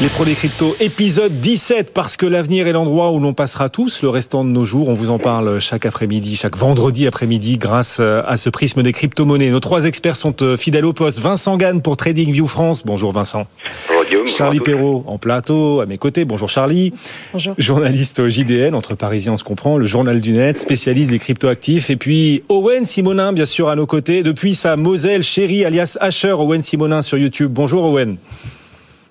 Les 0.00 0.06
pros 0.06 0.24
des 0.24 0.34
cryptos, 0.34 0.76
épisode 0.78 1.40
17, 1.40 1.92
parce 1.92 2.16
que 2.16 2.24
l'avenir 2.24 2.68
est 2.68 2.72
l'endroit 2.72 3.10
où 3.10 3.18
l'on 3.18 3.34
passera 3.34 3.68
tous 3.68 4.00
le 4.02 4.08
restant 4.08 4.44
de 4.44 4.48
nos 4.48 4.64
jours. 4.64 4.88
On 4.88 4.94
vous 4.94 5.10
en 5.10 5.18
parle 5.18 5.58
chaque 5.58 5.86
après-midi, 5.86 6.36
chaque 6.36 6.56
vendredi 6.56 7.08
après-midi, 7.08 7.58
grâce 7.58 7.98
euh, 7.98 8.22
à 8.24 8.36
ce 8.36 8.48
prisme 8.48 8.84
des 8.84 8.92
crypto-monnaies. 8.92 9.50
Nos 9.50 9.58
trois 9.58 9.86
experts 9.86 10.14
sont 10.14 10.40
euh, 10.44 10.56
fidèles 10.56 10.84
au 10.84 10.92
poste. 10.92 11.18
Vincent 11.18 11.56
Gann 11.56 11.82
pour 11.82 11.96
TradingView 11.96 12.46
France. 12.46 12.84
Bonjour 12.86 13.10
Vincent. 13.10 13.48
Bonjour, 13.88 14.24
Charlie 14.28 14.60
Perrault 14.60 15.02
en 15.08 15.18
plateau, 15.18 15.80
à 15.80 15.86
mes 15.86 15.98
côtés. 15.98 16.24
Bonjour 16.24 16.48
Charlie. 16.48 16.92
Bonjour. 17.32 17.56
Journaliste 17.58 18.20
au 18.20 18.28
JDN, 18.28 18.76
entre 18.76 18.94
Parisiens 18.94 19.32
on 19.32 19.36
se 19.36 19.42
comprend, 19.42 19.78
le 19.78 19.86
journal 19.86 20.20
du 20.20 20.30
net, 20.30 20.58
spécialiste 20.58 21.10
des 21.10 21.18
crypto-actifs. 21.18 21.90
Et 21.90 21.96
puis 21.96 22.44
Owen 22.48 22.84
Simonin, 22.84 23.32
bien 23.32 23.46
sûr, 23.46 23.68
à 23.68 23.74
nos 23.74 23.86
côtés, 23.86 24.22
depuis 24.22 24.54
sa 24.54 24.76
Moselle 24.76 25.24
chérie, 25.24 25.64
alias 25.64 25.98
Asher, 26.00 26.36
Owen 26.38 26.60
Simonin 26.60 27.02
sur 27.02 27.18
YouTube. 27.18 27.50
Bonjour 27.52 27.82
Owen. 27.82 28.16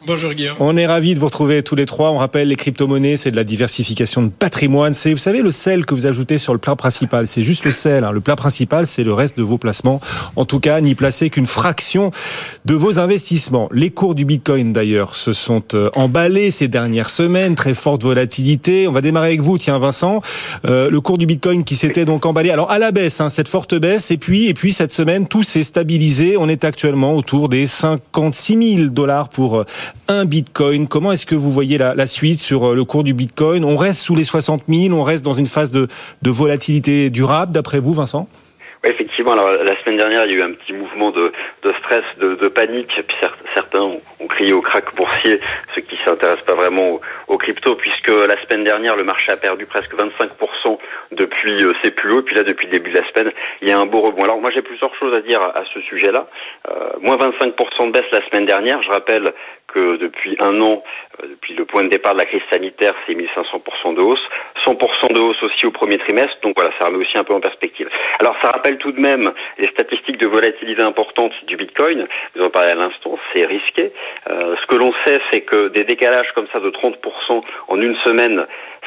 Bonjour 0.08 0.34
Guillaume. 0.34 0.56
On 0.62 0.78
est 0.78 0.88
ravis 0.88 1.16
de 1.16 1.20
vous 1.20 1.26
retrouver 1.26 1.62
tous 1.64 1.76
les 1.76 1.86
trois. 1.86 2.12
On 2.12 2.18
rappelle 2.18 2.48
les 2.48 2.56
crypto-monnaies, 2.56 3.18
c'est 3.18 3.30
de 3.30 3.36
la 3.36 3.44
diversification 3.44 4.22
de 4.22 4.30
patrimoine. 4.30 4.94
C'est, 4.94 5.12
vous 5.12 5.18
savez, 5.18 5.42
le 5.42 5.52
sel 5.52 5.86
que 5.86 5.94
vous 5.94 6.06
ajoutez 6.06 6.38
sur 6.38 6.54
le 6.54 6.60
plat 6.60 6.78
principal. 6.78 7.28
C'est 7.28 7.44
juste 7.44 7.66
le 7.66 7.72
sel. 7.72 8.06
hein. 8.06 8.12
Le 8.14 8.22
plat 8.22 8.38
principal, 8.38 8.88
c'est 8.88 9.04
le 9.04 9.14
reste 9.14 9.38
de 9.38 9.44
vos 9.44 9.58
placements. 9.58 10.00
En 10.38 10.46
tout 10.46 10.62
cas, 10.62 10.80
n'y 10.80 10.96
placez 10.96 11.30
qu'une 11.30 11.46
fraction 11.46 12.12
de 12.64 12.74
vos 12.74 13.00
investissements. 13.00 13.68
Les 13.74 13.90
cours 13.90 14.16
du 14.16 14.24
Bitcoin, 14.24 14.72
d'ailleurs, 14.72 15.14
se 15.14 15.34
sont 15.34 15.62
euh, 15.74 15.90
emballés 15.94 16.52
ces 16.52 16.70
dernières 16.70 17.10
semaines. 17.10 17.56
Très 17.56 17.74
forte 17.74 18.04
volatilité. 18.04 18.88
On 18.88 18.94
va 18.94 19.02
démarrer 19.02 19.28
avec 19.28 19.42
vous, 19.42 19.58
tiens, 19.58 19.78
Vincent. 19.78 20.22
Euh, 20.64 20.90
le 20.90 21.02
cours 21.02 21.18
du 21.18 21.26
Bitcoin 21.26 21.66
qui 21.66 21.76
s'était 21.76 22.06
donc 22.06 22.26
emballé. 22.26 22.50
Alors, 22.50 22.72
à 22.72 22.80
la 22.80 22.94
baisse, 22.94 23.20
hein, 23.20 23.28
cette 23.28 23.50
forte 23.50 23.76
baisse. 23.76 24.10
Et 24.10 24.18
puis, 24.18 24.48
et 24.48 24.54
puis, 24.54 24.72
cette 24.72 24.94
semaine, 24.94 25.28
tout 25.28 25.44
s'est 25.44 25.66
stabilisé. 25.66 26.38
On 26.38 26.48
est 26.48 26.64
actuellement 26.64 27.14
autour 27.14 27.50
des 27.50 27.68
56 27.68 28.76
000 28.78 28.90
dollars 28.92 29.28
pour 29.28 29.66
un 30.08 30.26
bitcoin. 30.26 30.88
Comment 30.88 31.12
est-ce 31.12 31.26
que 31.26 31.36
vous 31.36 31.52
voyez 31.52 31.78
la, 31.78 32.06
suite 32.06 32.40
sur 32.40 32.70
euh, 32.70 32.76
le 32.76 32.84
cours 32.84 33.04
du 33.04 33.14
bitcoin? 33.14 33.66
On 33.66 33.78
reste 33.78 34.02
sous 34.02 34.16
les 34.16 34.24
60 34.24 34.64
000, 34.68 34.96
on 34.98 35.04
reste 35.04 35.24
dans 35.24 35.34
une 35.34 35.46
phase 35.46 35.72
de, 35.72 35.88
de 36.22 36.30
volatilité 36.30 37.10
durable, 37.10 37.54
d'après 37.54 37.80
vous, 37.80 37.94
Vincent? 37.94 38.28
Oui, 38.84 38.92
effectivement, 38.92 39.34
alors 39.34 39.52
la 39.52 39.82
semaine 39.82 39.98
dernière, 39.98 40.26
il 40.26 40.34
y 40.34 40.36
a 40.36 40.38
eu 40.38 40.44
un 40.44 40.54
petit 40.54 40.74
mouvement 40.74 41.10
de, 41.12 41.32
de 41.64 41.74
stress, 41.80 42.04
de, 42.20 42.48
panique, 42.48 42.88
puis 43.08 43.18
cer- 43.22 43.34
certains 43.56 43.82
ont, 43.82 44.02
crié 44.30 44.54
au 44.54 44.62
crack 44.62 44.94
boursier, 44.96 45.40
ceux 45.74 45.82
qui 45.82 45.98
s'intéressent 46.06 46.46
pas 46.46 46.54
vraiment 46.54 46.90
aux, 46.90 47.02
aux 47.28 47.38
cryptos, 47.38 47.76
puisque 47.76 48.10
la 48.10 48.36
semaine 48.44 48.64
dernière, 48.66 48.96
le 48.96 49.04
marché 49.04 49.32
a 49.32 49.38
perdu 49.38 49.66
presque 49.66 49.96
25% 49.96 50.78
depuis 51.14 51.64
euh, 51.64 51.72
ses 51.84 51.92
plus 51.92 52.14
hauts, 52.14 52.22
puis 52.22 52.36
là, 52.36 52.44
depuis 52.44 52.68
le 52.68 52.74
début 52.74 52.92
de 52.92 53.00
la 53.00 53.10
semaine, 53.10 53.32
il 53.62 53.70
y 53.70 53.72
a 53.72 53.80
un 53.80 53.86
beau 53.86 54.02
rebond. 54.02 54.24
Alors 54.24 54.40
moi, 54.40 54.52
j'ai 54.54 54.62
plusieurs 54.62 54.94
choses 54.96 55.14
à 55.16 55.22
dire 55.22 55.42
à, 55.42 55.58
à 55.58 55.64
ce 55.74 55.82
sujet-là. 55.82 56.28
Euh, 56.70 56.90
moins 57.02 57.18
25% 57.18 57.88
de 57.88 57.92
baisse 57.92 58.12
la 58.12 58.22
semaine 58.28 58.46
dernière, 58.46 58.82
je 58.84 58.90
rappelle 58.90 59.34
que 59.68 59.98
depuis 59.98 60.38
un 60.40 60.62
an, 60.62 60.84
euh, 61.22 61.28
depuis 61.30 61.54
le 61.54 61.66
point 61.66 61.84
de 61.84 61.90
départ 61.90 62.14
de 62.14 62.20
la 62.20 62.26
crise 62.26 62.42
sanitaire, 62.52 62.94
c'est 63.06 63.14
1500% 63.14 63.96
de 63.96 64.02
hausse, 64.02 64.24
100% 64.66 65.14
de 65.14 65.20
hausse 65.20 65.44
aussi 65.44 65.66
au 65.66 65.72
premier 65.72 65.98
trimestre, 65.98 66.38
donc 66.42 66.54
voilà, 66.58 66.74
ça 66.80 66.88
remet 66.88 67.00
aussi 67.06 67.18
un 67.18 67.24
peu 67.24 67.34
en 67.34 67.40
perspective. 67.40 67.90
Alors 68.20 68.36
ça 68.42 68.52
rappelle 68.52 68.78
tout 68.78 68.92
de 68.92 69.00
même 69.00 69.30
les 69.58 69.68
statistiques 69.68 70.18
de 70.18 70.28
volatilité 70.28 70.82
importante 70.82 71.34
du 71.46 71.58
Bitcoin, 71.58 72.08
vous 72.36 72.44
en 72.44 72.50
parlez 72.50 72.72
à 72.72 72.76
l'instant, 72.76 73.18
c'est 73.34 73.46
risqué. 73.46 73.92
Euh, 74.30 74.56
ce 74.62 74.66
que 74.68 74.76
l'on 74.76 74.92
sait, 75.06 75.20
c'est 75.32 75.42
que 75.42 75.70
des 75.70 75.84
décalages 75.84 76.32
comme 76.34 76.48
ça 76.54 76.60
de 76.60 76.70
30% 76.70 77.44
en 77.68 77.82
une 77.82 77.96
semaine, 78.06 78.46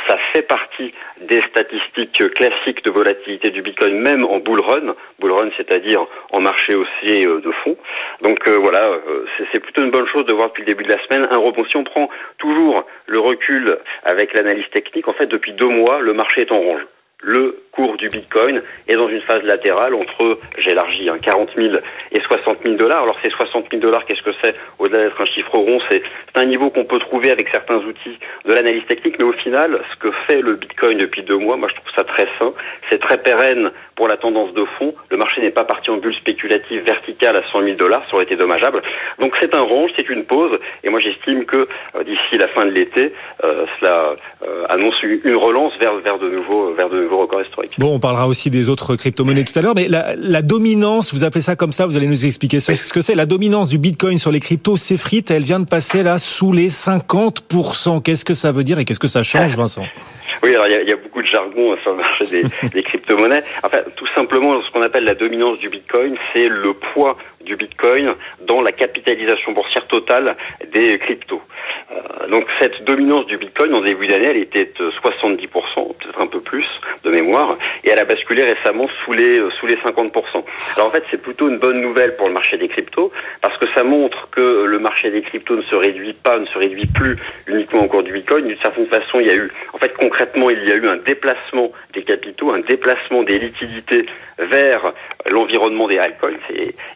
ça 0.08 0.16
fait 0.32 0.42
partie 0.42 0.92
des 1.20 1.40
statistiques 1.42 2.22
classiques 2.34 2.84
de 2.84 2.90
volatilité 2.90 3.50
du 3.50 3.62
Bitcoin, 3.62 4.00
même 4.00 4.24
en 4.24 4.38
bull 4.38 4.60
run. 4.60 4.94
Bull 5.18 5.32
run, 5.32 5.50
c'est-à-dire 5.56 6.04
en 6.32 6.40
marché 6.40 6.74
haussier 6.74 7.26
euh, 7.26 7.40
de 7.40 7.52
fond. 7.64 7.76
Donc 8.22 8.38
euh, 8.48 8.58
voilà, 8.62 8.86
euh, 8.86 9.26
c'est 9.52 9.60
plutôt 9.60 9.82
une 9.82 9.90
bonne 9.90 10.06
chose 10.08 10.24
de 10.26 10.34
voir 10.34 10.48
depuis 10.48 10.64
le 10.64 10.69
début 10.70 10.84
de 10.84 10.92
la 10.92 11.02
semaine 11.04 11.26
un 11.30 11.38
rebond. 11.38 11.64
Si 11.66 11.76
on 11.76 11.84
prend 11.84 12.08
toujours 12.38 12.84
le 13.06 13.18
recul 13.18 13.76
avec 14.04 14.34
l'analyse 14.34 14.68
technique, 14.72 15.08
en 15.08 15.12
fait, 15.12 15.26
depuis 15.26 15.52
deux 15.52 15.68
mois, 15.68 16.00
le 16.00 16.12
marché 16.12 16.42
est 16.42 16.52
en 16.52 16.60
ronge 16.60 16.86
le 17.22 17.62
cours 17.72 17.96
du 17.96 18.08
Bitcoin 18.08 18.62
est 18.88 18.96
dans 18.96 19.08
une 19.08 19.20
phase 19.22 19.42
latérale 19.42 19.94
entre, 19.94 20.38
j'élargis, 20.58 21.08
hein, 21.08 21.18
40 21.22 21.50
000 21.56 21.74
et 22.12 22.20
60 22.20 22.58
000 22.64 22.76
dollars. 22.76 23.02
Alors 23.02 23.16
ces 23.22 23.30
60 23.30 23.66
000 23.70 23.82
dollars, 23.82 24.04
qu'est-ce 24.06 24.22
que 24.22 24.34
c'est? 24.42 24.54
Au-delà 24.78 25.04
d'être 25.04 25.20
un 25.20 25.26
chiffre 25.26 25.56
rond, 25.56 25.80
c'est 25.90 26.02
un 26.34 26.44
niveau 26.44 26.70
qu'on 26.70 26.84
peut 26.84 26.98
trouver 26.98 27.30
avec 27.30 27.48
certains 27.52 27.76
outils 27.76 28.18
de 28.44 28.54
l'analyse 28.54 28.84
technique, 28.86 29.16
mais 29.18 29.24
au 29.24 29.32
final, 29.32 29.80
ce 29.92 29.96
que 29.98 30.12
fait 30.26 30.40
le 30.40 30.54
Bitcoin 30.54 30.98
depuis 30.98 31.22
deux 31.22 31.36
mois, 31.36 31.56
moi 31.56 31.68
je 31.68 31.74
trouve 31.74 31.90
ça 31.96 32.04
très 32.04 32.26
sain, 32.38 32.52
c'est 32.90 33.00
très 33.00 33.18
pérenne 33.18 33.70
pour 33.96 34.08
la 34.08 34.16
tendance 34.16 34.52
de 34.54 34.64
fond. 34.78 34.94
Le 35.10 35.16
marché 35.16 35.40
n'est 35.40 35.50
pas 35.50 35.64
parti 35.64 35.90
en 35.90 35.98
bulle 35.98 36.14
spéculative 36.14 36.82
verticale 36.84 37.36
à 37.36 37.42
100 37.52 37.62
000 37.62 37.76
dollars, 37.76 38.02
ça 38.08 38.14
aurait 38.14 38.24
été 38.24 38.36
dommageable. 38.36 38.82
Donc 39.18 39.36
c'est 39.40 39.54
un 39.54 39.62
range, 39.62 39.90
c'est 39.98 40.08
une 40.08 40.24
pause, 40.24 40.58
et 40.82 40.88
moi 40.88 41.00
j'estime 41.00 41.44
que 41.44 41.68
euh, 41.94 42.04
d'ici 42.04 42.38
la 42.38 42.48
fin 42.48 42.64
de 42.64 42.70
l'été, 42.70 43.12
euh, 43.44 43.66
cela 43.78 44.16
euh, 44.42 44.64
annonce 44.68 45.00
une 45.02 45.36
relance 45.36 45.72
vers, 45.78 45.94
vers 45.96 46.18
de 46.18 46.30
nouveaux 46.30 46.72
vers 46.72 46.88
de 46.88 47.00
nouveaux 47.02 47.18
records 47.18 47.42
historiques. 47.42 47.59
Bon, 47.78 47.94
on 47.94 47.98
parlera 47.98 48.28
aussi 48.28 48.50
des 48.50 48.68
autres 48.68 48.96
crypto-monnaies 48.96 49.44
tout 49.44 49.58
à 49.58 49.62
l'heure, 49.62 49.74
mais 49.74 49.88
la, 49.88 50.14
la 50.16 50.42
dominance, 50.42 51.12
vous 51.14 51.24
appelez 51.24 51.42
ça 51.42 51.56
comme 51.56 51.72
ça, 51.72 51.86
vous 51.86 51.96
allez 51.96 52.06
nous 52.06 52.26
expliquer 52.26 52.60
ce, 52.60 52.74
ce 52.74 52.92
que 52.92 53.00
c'est. 53.00 53.14
La 53.14 53.26
dominance 53.26 53.68
du 53.68 53.78
Bitcoin 53.78 54.18
sur 54.18 54.30
les 54.30 54.40
cryptos 54.40 54.76
s'effrite, 54.76 55.30
elle 55.30 55.42
vient 55.42 55.60
de 55.60 55.66
passer 55.66 56.02
là 56.02 56.18
sous 56.18 56.52
les 56.52 56.68
50%. 56.68 58.02
Qu'est-ce 58.02 58.24
que 58.24 58.34
ça 58.34 58.52
veut 58.52 58.64
dire 58.64 58.78
et 58.78 58.84
qu'est-ce 58.84 59.00
que 59.00 59.06
ça 59.06 59.22
change, 59.22 59.56
Vincent? 59.56 59.84
Oui, 60.42 60.54
alors 60.54 60.68
il 60.68 60.72
y 60.72 60.76
a, 60.76 60.82
il 60.82 60.88
y 60.88 60.92
a 60.92 60.96
beaucoup 60.96 61.20
de 61.20 61.26
jargon 61.26 61.76
sur 61.82 61.90
le 61.90 61.98
marché 61.98 62.24
des, 62.30 62.68
des 62.68 62.82
crypto-monnaies. 62.82 63.42
Enfin, 63.62 63.78
tout 63.96 64.06
simplement, 64.14 64.60
ce 64.62 64.70
qu'on 64.70 64.80
appelle 64.80 65.04
la 65.04 65.14
dominance 65.14 65.58
du 65.58 65.68
Bitcoin, 65.68 66.16
c'est 66.34 66.48
le 66.48 66.72
poids 66.94 67.18
du 67.40 67.56
Bitcoin 67.56 68.12
dans 68.46 68.60
la 68.62 68.72
capitalisation 68.72 69.52
boursière 69.52 69.86
totale 69.88 70.36
des 70.72 70.98
cryptos. 70.98 71.42
Euh, 71.90 72.28
donc 72.28 72.46
cette 72.60 72.84
dominance 72.84 73.26
du 73.26 73.36
Bitcoin 73.38 73.74
en 73.74 73.80
début 73.80 74.06
d'année, 74.06 74.28
elle 74.28 74.36
était 74.36 74.72
de 74.78 74.90
70%, 74.90 75.48
peut-être 75.48 76.20
un 76.20 76.26
peu 76.26 76.40
plus 76.40 76.66
de 77.04 77.10
mémoire, 77.10 77.56
et 77.84 77.90
elle 77.90 77.98
a 77.98 78.04
basculé 78.04 78.44
récemment 78.44 78.88
sous 79.04 79.12
les 79.12 79.38
sous 79.58 79.66
les 79.66 79.76
50%. 79.76 80.44
Alors 80.76 80.88
en 80.88 80.90
fait, 80.90 81.04
c'est 81.10 81.20
plutôt 81.20 81.48
une 81.48 81.58
bonne 81.58 81.80
nouvelle 81.80 82.16
pour 82.16 82.28
le 82.28 82.34
marché 82.34 82.56
des 82.58 82.68
cryptos 82.68 83.12
parce 83.40 83.56
que 83.58 83.66
ça 83.74 83.84
montre 83.84 84.28
que 84.30 84.64
le 84.66 84.78
marché 84.78 85.10
des 85.10 85.22
cryptos 85.22 85.56
ne 85.56 85.62
se 85.62 85.74
réduit 85.74 86.12
pas, 86.12 86.38
ne 86.38 86.46
se 86.46 86.58
réduit 86.58 86.86
plus 86.86 87.16
uniquement 87.46 87.82
au 87.82 87.88
cours 87.88 88.02
du 88.02 88.12
Bitcoin. 88.12 88.44
D'une 88.44 88.60
certaine 88.60 88.86
façon, 88.86 89.20
il 89.20 89.26
y 89.26 89.30
a 89.30 89.36
eu, 89.36 89.50
en 89.72 89.78
fait, 89.78 89.92
concrètement, 89.98 90.50
il 90.50 90.68
y 90.68 90.72
a 90.72 90.76
eu 90.76 90.86
un 90.86 90.96
déplacement 90.96 91.72
des 91.94 92.02
capitaux, 92.02 92.50
un 92.50 92.60
déplacement 92.60 93.22
des 93.22 93.38
liquidités 93.38 94.06
vers 94.50 94.92
l'environnement 95.30 95.86
des 95.88 95.98
altcoins. 95.98 96.36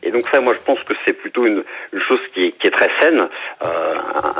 Et, 0.03 0.11
donc 0.11 0.27
ça, 0.29 0.41
moi, 0.41 0.55
je 0.55 0.65
pense 0.65 0.79
que 0.85 0.95
c'est 1.07 1.13
plutôt 1.15 1.47
une, 1.47 1.63
une 1.93 2.01
chose 2.01 2.21
qui 2.33 2.45
est, 2.47 2.51
qui 2.53 2.67
est 2.69 2.71
très 2.71 2.89
saine, 3.01 3.29
euh, 3.65 3.95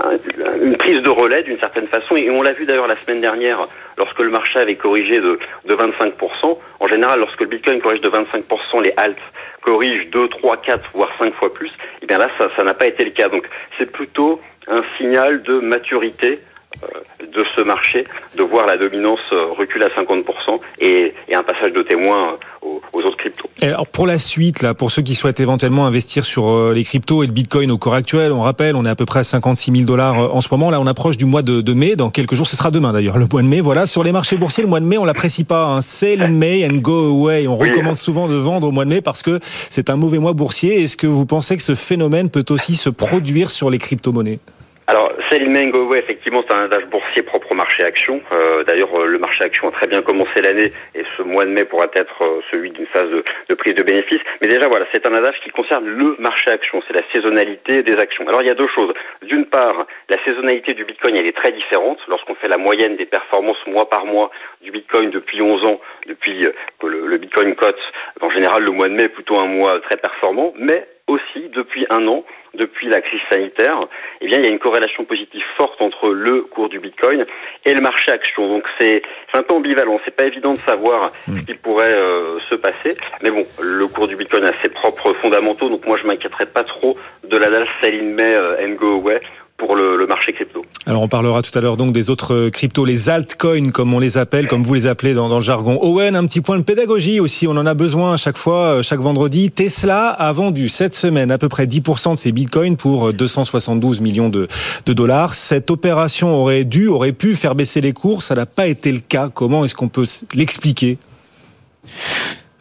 un- 0.05 0.65
une 0.65 0.77
prise 0.77 1.01
de 1.01 1.11
relais 1.11 1.43
d'une 1.43 1.59
certaine 1.59 1.87
façon. 1.89 2.17
Et 2.17 2.31
on 2.31 2.43
l'a 2.43 2.53
vu 2.53 2.65
d'ailleurs 2.65 2.87
la 2.87 2.97
semaine 2.97 3.21
dernière, 3.21 3.67
lorsque 3.99 4.21
le 4.21 4.31
marché 4.31 4.59
avait 4.59 4.75
corrigé 4.77 5.19
de, 5.21 5.39
de 5.65 5.75
25%. 5.75 6.59
En 6.81 6.89
général, 6.89 7.21
lorsque 7.21 7.41
le 7.41 7.47
Bitcoin 7.47 7.81
corrige 7.81 8.01
de 8.01 8.11
25%, 8.11 8.83
les 8.83 8.93
alts 8.97 9.17
corrigent 9.63 10.09
2, 10.11 10.29
3, 10.29 10.57
4, 10.59 10.91
voire 10.95 11.11
5 11.19 11.35
fois 11.35 11.53
plus. 11.53 11.71
Et 12.03 12.07
bien 12.07 12.19
là, 12.19 12.29
ça 12.57 12.63
n'a 12.65 12.75
pas 12.75 12.87
été 12.87 13.05
le 13.05 13.11
cas. 13.13 13.29
Donc 13.29 13.49
c'est 13.79 13.91
plutôt 13.91 14.41
un 14.69 14.81
signal 14.99 15.43
de 15.43 15.59
maturité 15.61 16.39
de 17.21 17.45
ce 17.57 17.63
marché, 17.63 18.05
de 18.37 18.43
voir 18.43 18.67
la 18.67 18.77
dominance 18.77 19.19
euh, 19.33 19.53
reculer 19.59 19.87
à 19.87 20.01
50% 20.01 20.61
et, 20.81 21.15
et 21.29 21.35
un 21.35 21.43
passage 21.43 21.73
de 21.73 21.83
témoin 21.83 22.33
euh, 22.35 22.37
aux, 22.67 22.81
aux 22.93 23.01
autres 23.03 23.17
cryptos. 23.17 23.49
Et 23.63 23.67
alors 23.67 23.87
pour 23.87 24.07
la 24.07 24.19
suite, 24.19 24.63
là, 24.63 24.75
pour 24.75 24.91
ceux 24.91 25.03
qui 25.03 25.15
souhaitent 25.15 25.41
éventuellement 25.41 25.87
investir 25.87 26.25
sur 26.25 26.49
euh, 26.49 26.73
les 26.75 26.85
cryptos 26.85 27.23
et 27.23 27.27
le 27.27 27.33
Bitcoin 27.33 27.71
au 27.71 27.79
cours 27.79 27.95
actuel, 27.95 28.33
on 28.33 28.41
rappelle, 28.41 28.77
on 28.77 28.85
est 28.85 28.89
à 28.91 28.95
peu 28.95 29.07
près 29.07 29.21
à 29.21 29.25
56 29.25 29.73
000 29.73 29.85
dollars 29.85 30.19
euh, 30.21 30.29
en 30.29 30.41
ce 30.41 30.49
moment. 30.51 30.71
Là, 30.71 30.81
on 30.81 30.87
approche 30.87 31.17
du 31.17 31.25
mois 31.25 31.43
de, 31.43 31.61
de 31.61 31.73
mai. 31.75 31.97
Dans 31.97 32.11
quelques 32.11 32.35
jours, 32.35 32.47
ce 32.47 32.57
sera 32.57 32.71
demain 32.71 32.93
d'ailleurs, 32.93 33.19
le 33.19 33.27
mois 33.31 33.43
de 33.43 33.49
mai. 33.49 33.61
Voilà, 33.61 33.87
sur 33.87 34.05
les 34.05 34.13
marchés 34.13 34.37
boursiers, 34.37 34.63
le 34.63 34.69
mois 34.71 34.81
de 34.81 34.87
mai, 34.87 34.99
on 34.99 35.05
l'apprécie 35.05 35.45
pas. 35.45 35.67
Hein. 35.67 35.81
Sell 35.81 36.23
in 36.23 36.29
May 36.29 36.67
and 36.69 36.77
go 36.79 37.11
away. 37.11 37.47
On 37.49 37.59
Oui. 37.59 37.71
recommande 37.71 37.97
souvent 37.97 38.29
de 38.29 38.35
vendre 38.35 38.69
au 38.69 38.71
mois 38.73 38.85
de 38.85 38.91
mai 38.91 39.01
parce 39.01 39.23
que 39.23 39.39
c'est 39.71 39.91
un 39.91 39.97
mauvais 39.97 40.19
mois 40.19 40.33
boursier. 40.33 40.83
Est-ce 40.83 40.97
que 40.97 41.07
vous 41.07 41.27
pensez 41.27 41.57
que 41.57 41.63
ce 41.63 41.75
phénomène 41.75 42.31
peut 42.31 42.45
aussi 42.51 42.75
se 42.75 42.91
produire 42.91 43.51
sur 43.51 43.71
les 43.71 43.79
crypto-monnaies? 43.79 44.39
Alors, 44.87 45.13
Go 45.73 45.87
Away, 45.87 45.99
effectivement, 45.99 46.45
c'est 46.47 46.55
un 46.55 46.65
adage 46.65 46.85
boursier 46.87 47.23
propre 47.23 47.53
au 47.53 47.55
marché 47.55 47.83
action. 47.83 48.21
Euh, 48.33 48.65
D'ailleurs, 48.65 48.95
euh, 49.01 49.07
le 49.07 49.19
marché 49.19 49.43
action 49.43 49.69
a 49.69 49.73
très 49.73 49.87
bien 49.87 50.03
commencé 50.03 50.43
l'année 50.43 50.73
et 50.95 51.05
ce 51.17 51.23
mois 51.23 51.47
de 51.47 51.51
mai 51.51 51.65
pourra 51.65 51.87
être 51.95 52.23
euh, 52.23 52.41
celui 52.51 52.71
d'une 52.71 52.87
phase 52.87 53.07
de, 53.07 53.25
de 53.49 53.55
prise 53.55 53.75
de 53.75 53.83
bénéfices. 53.83 54.21
Mais 54.43 54.49
déjà, 54.49 54.69
voilà, 54.69 54.85
c'est 54.93 55.07
un 55.07 55.15
adage 55.15 55.37
qui 55.43 55.51
concerne 55.51 55.87
le 55.87 56.17
marché 56.19 56.51
action. 56.51 56.83
C'est 56.87 56.95
la 56.95 57.03
saisonnalité 57.15 57.83
des 57.83 57.97
actions. 57.97 58.29
Alors, 58.29 58.43
il 58.43 58.49
y 58.49 58.51
a 58.51 58.55
deux 58.55 58.69
choses. 58.75 58.93
D'une 59.23 59.47
part, 59.47 59.87
la 60.11 60.23
saisonnalité 60.25 60.75
du 60.75 60.85
Bitcoin, 60.85 61.17
elle 61.17 61.27
est 61.27 61.37
très 61.37 61.53
différente. 61.53 61.99
Lorsqu'on 62.09 62.35
fait 62.35 62.49
la 62.49 62.59
moyenne 62.59 62.97
des 62.97 63.07
performances 63.07 63.67
mois 63.67 63.89
par 63.89 64.05
mois 64.05 64.31
du 64.61 64.71
Bitcoin 64.71 65.11
depuis 65.11 65.41
11 65.41 65.65
ans, 65.67 65.81
depuis 66.07 66.45
euh, 66.45 66.51
que 66.79 66.87
le, 66.87 67.07
le 67.07 67.17
Bitcoin 67.17 67.55
cote, 67.55 67.81
en 68.21 68.31
général, 68.31 68.63
le 68.63 68.71
mois 68.71 68.89
de 68.89 68.95
mai 68.95 69.05
est 69.05 69.09
plutôt 69.09 69.41
un 69.41 69.47
mois 69.47 69.81
très 69.81 69.97
performant. 69.97 70.53
Mais 70.59 70.87
aussi, 71.07 71.49
depuis 71.55 71.87
un 71.91 72.07
an, 72.09 72.25
depuis 72.55 72.89
la 72.89 73.01
crise 73.01 73.21
sanitaire, 73.31 73.87
eh 74.21 74.27
bien, 74.27 74.39
il 74.39 74.45
y 74.45 74.49
a 74.49 74.51
une 74.51 74.59
corrélation 74.59 75.05
positive 75.05 75.43
forte 75.57 75.81
entre 75.81 76.11
le 76.11 76.43
cours 76.43 76.69
du 76.69 76.79
Bitcoin 76.79 77.25
et 77.65 77.75
le 77.75 77.81
marché 77.81 78.11
action. 78.11 78.49
Donc 78.49 78.65
c'est 78.79 79.03
un 79.33 79.43
peu 79.43 79.55
ambivalent. 79.55 80.01
C'est 80.05 80.17
pas 80.17 80.25
évident 80.25 80.53
de 80.53 80.61
savoir 80.67 81.13
hmm. 81.27 81.39
ce 81.39 81.45
qui 81.45 81.55
pourrait 81.55 81.93
euh, 81.93 82.39
se 82.51 82.57
passer. 82.57 82.97
Mais 83.23 83.31
bon, 83.31 83.47
le 83.61 83.87
cours 83.87 84.09
du 84.09 84.17
Bitcoin 84.17 84.45
a 84.45 84.53
ses 84.63 84.71
propres 84.71 85.13
fondamentaux. 85.15 85.69
Donc 85.69 85.87
moi, 85.87 85.99
je 86.01 86.07
m'inquiéterais 86.07 86.47
pas 86.47 86.65
trop 86.65 86.97
de 87.25 87.37
la 87.37 87.51
dalle 87.51 87.67
sell 87.81 87.95
in 87.95 88.15
May 88.15 88.37
and 88.37 88.75
go 88.75 88.95
away 88.95 89.21
pour 89.57 89.77
le, 89.77 90.07
marché 90.07 90.33
crypto. 90.33 90.65
Alors 90.87 91.03
on 91.03 91.09
parlera 91.09 91.41
tout 91.41 91.57
à 91.57 91.61
l'heure 91.61 91.77
donc 91.77 91.93
des 91.93 92.11
autres 92.11 92.35
euh, 92.35 92.51
cryptos, 92.51 92.85
les 92.85 93.09
altcoins 93.09 93.71
comme 93.71 93.95
on 93.95 93.99
les 93.99 94.19
appelle, 94.19 94.49
comme 94.49 94.63
vous 94.63 94.75
les 94.75 94.87
appelez 94.87 95.15
dans, 95.15 95.35
le 95.35 95.43
jargon. 95.43 95.79
Owen, 95.81 96.15
un 96.17 96.27
petit 96.27 96.41
point 96.41 96.59
de 96.59 96.63
pédagogie 96.63 97.21
aussi, 97.21 97.47
on 97.47 97.53
en 97.53 97.65
a 97.65 97.75
besoin 97.75 98.15
à 98.15 98.17
chaque 98.17 98.37
fois, 98.37 98.67
euh, 98.67 98.83
chaque 98.83 99.01
vendredi. 99.01 99.51
Tesla 99.51 100.09
a 100.09 100.33
vendu 100.33 100.69
cette 100.69 100.95
semaine 100.95 101.31
à 101.31 101.39
peu 101.39 101.49
près 101.49 101.67
10% 101.67 102.13
de 102.13 102.17
ses 102.17 102.33
bitcoins 102.33 102.77
pour 102.77 103.13
272 103.13 103.99
euh, 103.99 104.03
millions 104.03 104.29
de 104.29 104.49
dollars. 104.87 105.35
Cette 105.35 105.71
opération 105.71 106.35
aurait 106.35 106.65
dû, 106.65 106.89
aurait 106.89 107.13
pu 107.13 107.35
faire 107.35 107.55
baisser 107.55 107.81
les 107.81 107.93
cours, 107.93 108.23
ça 108.23 108.35
n'a 108.35 108.47
pas 108.47 108.67
été 108.67 108.93
le 108.93 109.01
cas. 109.01 109.31
Comment 109.33 109.65
est-ce 109.65 109.75
qu'on 109.75 109.89
peut 109.89 110.05
l'expliquer? 110.35 110.99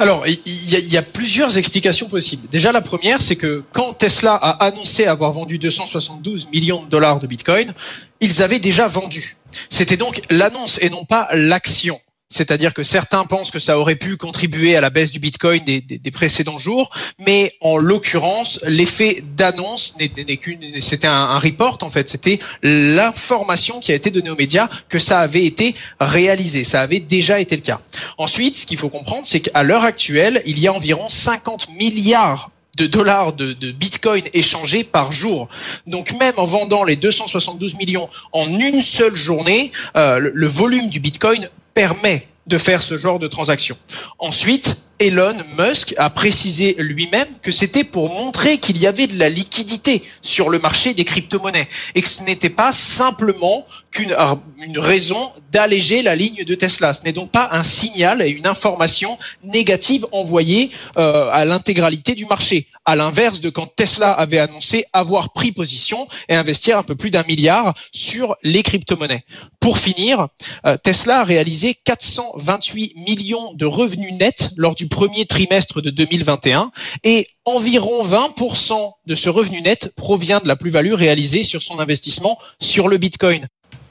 Alors, 0.03 0.27
il 0.27 0.91
y, 0.91 0.97
a 0.97 1.01
plusieurs 1.01 1.57
explications 1.57 2.09
possibles. 2.09 2.49
Déjà, 2.49 2.73
la 2.73 2.81
première, 2.81 3.21
c'est 3.21 3.37
que 3.37 3.63
quand 3.71 3.93
Tesla 3.93 4.35
a 4.35 4.65
annoncé 4.65 5.05
avoir 5.05 5.31
vendu 5.31 5.57
272 5.57 6.49
millions 6.51 6.83
de 6.83 6.89
dollars 6.89 7.21
de 7.21 7.27
Bitcoin, 7.27 7.73
ils 8.19 8.43
avaient 8.43 8.59
déjà 8.59 8.89
vendu. 8.89 9.37
C'était 9.69 9.95
donc 9.95 10.21
l'annonce 10.29 10.77
et 10.81 10.89
non 10.89 11.05
pas 11.05 11.29
l'action 11.33 12.01
c'est-à-dire 12.29 12.73
que 12.73 12.83
certains 12.83 13.25
pensent 13.25 13.51
que 13.51 13.59
ça 13.59 13.77
aurait 13.77 13.95
pu 13.95 14.17
contribuer 14.17 14.75
à 14.75 14.81
la 14.81 14.89
baisse 14.89 15.11
du 15.11 15.19
Bitcoin 15.19 15.63
des, 15.63 16.11
précédents 16.11 16.57
jours, 16.57 16.89
mais 17.19 17.53
en 17.61 17.77
l'occurrence, 17.77 18.59
l'effet 18.65 19.23
d'annonce 19.35 19.95
n'est 19.99 20.37
qu'une, 20.37 20.81
c'était 20.81 21.07
un, 21.07 21.37
report 21.37 21.77
en 21.81 21.89
fait, 21.89 22.09
c'était 22.09 22.39
l'information 22.63 23.79
qui 23.79 23.91
a 23.91 23.95
été 23.95 24.09
donnée 24.09 24.31
aux 24.31 24.35
médias 24.35 24.67
que 24.89 24.99
ça 24.99 25.19
avait 25.19 25.45
été 25.45 25.75
réalisé, 25.99 26.63
ça 26.63 26.81
avait 26.81 26.99
déjà 26.99 27.39
été 27.39 27.55
le 27.55 27.61
cas. 27.61 27.81
Ensuite, 28.17 28.57
ce 28.57 28.65
qu'il 28.65 28.77
faut 28.77 28.89
comprendre, 28.89 29.25
c'est 29.25 29.39
qu'à 29.39 29.63
l'heure 29.63 29.83
actuelle, 29.83 30.41
il 30.45 30.59
y 30.59 30.67
a 30.67 30.73
environ 30.73 31.09
50 31.09 31.69
milliards 31.77 32.51
de 32.75 32.87
dollars 32.87 33.33
de, 33.33 33.71
bitcoin 33.71 34.23
échangés 34.33 34.83
par 34.83 35.11
jour. 35.11 35.47
Donc 35.85 36.11
même 36.19 36.33
en 36.37 36.45
vendant 36.45 36.83
les 36.83 36.95
272 36.95 37.75
millions 37.75 38.09
en 38.31 38.47
une 38.47 38.81
seule 38.81 39.15
journée, 39.15 39.71
euh, 39.95 40.19
le, 40.19 40.47
volume 40.47 40.89
du 40.89 40.99
bitcoin 40.99 41.49
permet 41.73 42.27
de 42.47 42.57
faire 42.57 42.83
ce 42.83 42.97
genre 42.97 43.19
de 43.19 43.27
transaction. 43.27 43.77
Ensuite, 44.19 44.83
Elon 45.03 45.35
Musk 45.57 45.93
a 45.97 46.09
précisé 46.09 46.77
lui-même 46.79 47.27
que 47.41 47.51
c'était 47.51 47.83
pour 47.83 48.07
montrer 48.07 48.57
qu'il 48.57 48.77
y 48.77 48.87
avait 48.87 49.05
de 49.05 49.19
la 49.19 49.27
liquidité 49.27 50.01
sur 50.21 50.49
le 50.49 50.59
marché 50.59 50.93
des 50.93 51.03
crypto-monnaies 51.03 51.67
et 51.93 52.01
que 52.01 52.07
ce 52.07 52.23
n'était 52.23 52.49
pas 52.49 52.71
simplement 52.71 53.67
qu'une 53.91 54.15
une 54.57 54.79
raison 54.79 55.31
d'alléger 55.51 56.01
la 56.01 56.15
ligne 56.15 56.45
de 56.45 56.55
Tesla. 56.55 56.93
Ce 56.93 57.03
n'est 57.03 57.11
donc 57.11 57.31
pas 57.31 57.49
un 57.51 57.63
signal 57.63 58.21
et 58.21 58.29
une 58.29 58.47
information 58.47 59.19
négative 59.43 60.07
envoyée 60.13 60.71
euh, 60.97 61.29
à 61.31 61.43
l'intégralité 61.43 62.15
du 62.15 62.25
marché, 62.25 62.67
à 62.85 62.95
l'inverse 62.95 63.41
de 63.41 63.49
quand 63.49 63.67
Tesla 63.75 64.11
avait 64.11 64.39
annoncé 64.39 64.85
avoir 64.93 65.33
pris 65.33 65.51
position 65.51 66.07
et 66.29 66.35
investir 66.35 66.77
un 66.77 66.83
peu 66.83 66.95
plus 66.95 67.09
d'un 67.09 67.23
milliard 67.23 67.73
sur 67.91 68.35
les 68.41 68.63
crypto-monnaies. 68.63 69.25
Pour 69.59 69.77
finir, 69.77 70.29
euh, 70.65 70.77
Tesla 70.81 71.19
a 71.19 71.23
réalisé 71.23 71.75
428 71.83 72.95
millions 72.95 73.53
de 73.53 73.65
revenus 73.65 74.13
nets 74.13 74.51
lors 74.55 74.75
du 74.75 74.87
premier 74.93 75.25
trimestre 75.25 75.81
de 75.81 75.89
2021 75.89 76.71
et 77.03 77.27
environ 77.45 78.05
20% 78.05 78.91
de 79.07 79.15
ce 79.15 79.27
revenu 79.27 79.59
net 79.61 79.91
provient 79.95 80.39
de 80.39 80.47
la 80.47 80.55
plus-value 80.55 80.93
réalisée 80.93 81.41
sur 81.41 81.63
son 81.63 81.79
investissement 81.79 82.37
sur 82.61 82.87
le 82.87 82.97
Bitcoin 82.97 83.47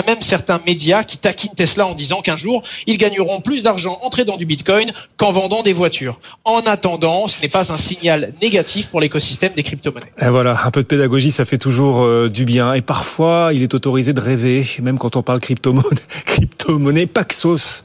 même 0.06 0.20
certains 0.20 0.60
médias 0.66 1.04
qui 1.04 1.18
taquinent 1.18 1.54
Tesla 1.56 1.86
en 1.86 1.94
disant 1.94 2.22
qu'un 2.22 2.36
jour, 2.36 2.62
ils 2.86 2.98
gagneront 2.98 3.40
plus 3.40 3.62
d'argent 3.62 3.98
entré 4.02 4.24
dans 4.24 4.36
du 4.36 4.46
Bitcoin 4.46 4.92
qu'en 5.16 5.32
vendant 5.32 5.62
des 5.62 5.72
voitures. 5.72 6.20
En 6.44 6.60
attendant, 6.60 7.28
ce 7.28 7.42
n'est 7.42 7.48
pas 7.48 7.72
un 7.72 7.76
signal 7.76 8.32
négatif 8.42 8.88
pour 8.88 9.00
l'écosystème 9.00 9.52
des 9.54 9.62
crypto-monnaies. 9.62 10.12
Et 10.20 10.28
voilà, 10.28 10.60
un 10.64 10.70
peu 10.70 10.82
de 10.82 10.86
pédagogie, 10.86 11.30
ça 11.30 11.44
fait 11.44 11.58
toujours 11.58 12.02
euh, 12.02 12.28
du 12.28 12.44
bien. 12.44 12.74
Et 12.74 12.82
parfois, 12.82 13.50
il 13.52 13.62
est 13.62 13.74
autorisé 13.74 14.12
de 14.12 14.20
rêver, 14.20 14.66
même 14.82 14.98
quand 14.98 15.16
on 15.16 15.22
parle 15.22 15.40
crypto-monnaie. 15.40 15.88
Crypto-monnaie 16.62 17.06
Paxos, 17.06 17.82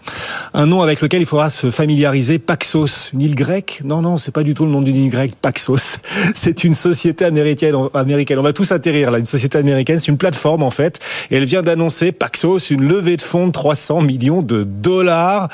un 0.53 0.67
nom 0.67 0.83
avec 0.83 1.01
lequel 1.01 1.23
il 1.23 1.25
faudra 1.25 1.49
se 1.49 1.71
familiariser. 1.71 2.37
Paxos, 2.37 3.09
une 3.11 3.23
île 3.23 3.33
grecque? 3.33 3.81
Non, 3.83 4.03
non, 4.03 4.17
c'est 4.17 4.31
pas 4.31 4.43
du 4.43 4.53
tout 4.53 4.65
le 4.65 4.71
nom 4.71 4.83
d'une 4.83 4.95
île 4.95 5.09
grecque. 5.09 5.33
Paxos, 5.41 5.97
c'est 6.35 6.63
une 6.63 6.75
société 6.75 7.25
américaine. 7.25 7.75
Américaine. 7.95 8.37
On 8.37 8.43
va 8.43 8.53
tous 8.53 8.71
atterrir 8.71 9.09
là. 9.09 9.17
Une 9.17 9.25
société 9.25 9.57
américaine, 9.57 9.97
c'est 9.97 10.09
une 10.09 10.19
plateforme 10.19 10.61
en 10.61 10.69
fait, 10.69 10.99
et 11.31 11.37
elle 11.37 11.45
vient 11.45 11.63
d'annoncer 11.63 12.11
Paxos, 12.11 12.69
une 12.69 12.87
levée 12.87 13.17
de 13.17 13.23
fonds 13.23 13.47
de 13.47 13.51
300 13.51 14.01
millions 14.01 14.43
de 14.43 14.63
dollars. 14.63 15.49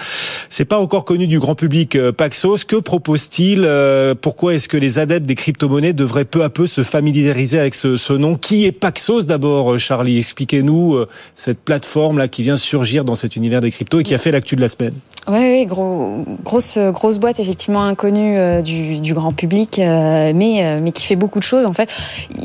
C'est 0.49 0.65
pas 0.65 0.77
encore 0.77 1.05
connu 1.05 1.25
du 1.25 1.39
grand 1.39 1.55
public 1.55 1.95
euh, 1.95 2.11
Paxos. 2.11 2.65
Que 2.67 2.75
propose-t-il 2.75 3.63
euh, 3.65 4.15
Pourquoi 4.19 4.55
est-ce 4.55 4.67
que 4.67 4.77
les 4.77 4.99
adeptes 4.99 5.25
des 5.25 5.35
crypto-monnaies 5.35 5.93
devraient 5.93 6.25
peu 6.25 6.43
à 6.43 6.49
peu 6.49 6.67
se 6.67 6.83
familiariser 6.83 7.57
avec 7.57 7.73
ce, 7.73 8.13
nom? 8.13 8.35
Qui 8.35 8.65
est 8.65 8.73
Paxos 8.73 9.21
d'abord, 9.21 9.73
euh, 9.73 9.77
Charlie? 9.77 10.17
Expliquez-nous 10.17 10.97
cette 11.35 11.61
plateforme 11.61 12.17
là 12.17 12.27
qui 12.27 12.43
vient 12.43 12.57
surgir 12.57 13.05
dans 13.05 13.12
cet 13.15 13.35
univers 13.35 13.61
des 13.61 13.71
cryptos 13.71 13.99
et 13.99 14.03
qui 14.03 14.13
a 14.13 14.17
fait 14.17 14.31
l'actu 14.31 14.55
de 14.55 14.61
la 14.61 14.67
semaine. 14.67 14.93
Oui, 15.27 15.39
oui 15.39 15.65
gros, 15.65 16.25
grosse, 16.43 16.77
grosse 16.77 17.17
boîte 17.17 17.39
effectivement 17.39 17.83
inconnue 17.83 18.61
du, 18.61 19.13
grand 19.13 19.31
public, 19.31 19.77
mais, 19.77 20.77
mais 20.81 20.91
qui 20.91 21.05
fait 21.05 21.15
beaucoup 21.15 21.39
de 21.39 21.43
choses. 21.43 21.65
En 21.65 21.73
fait, 21.73 21.89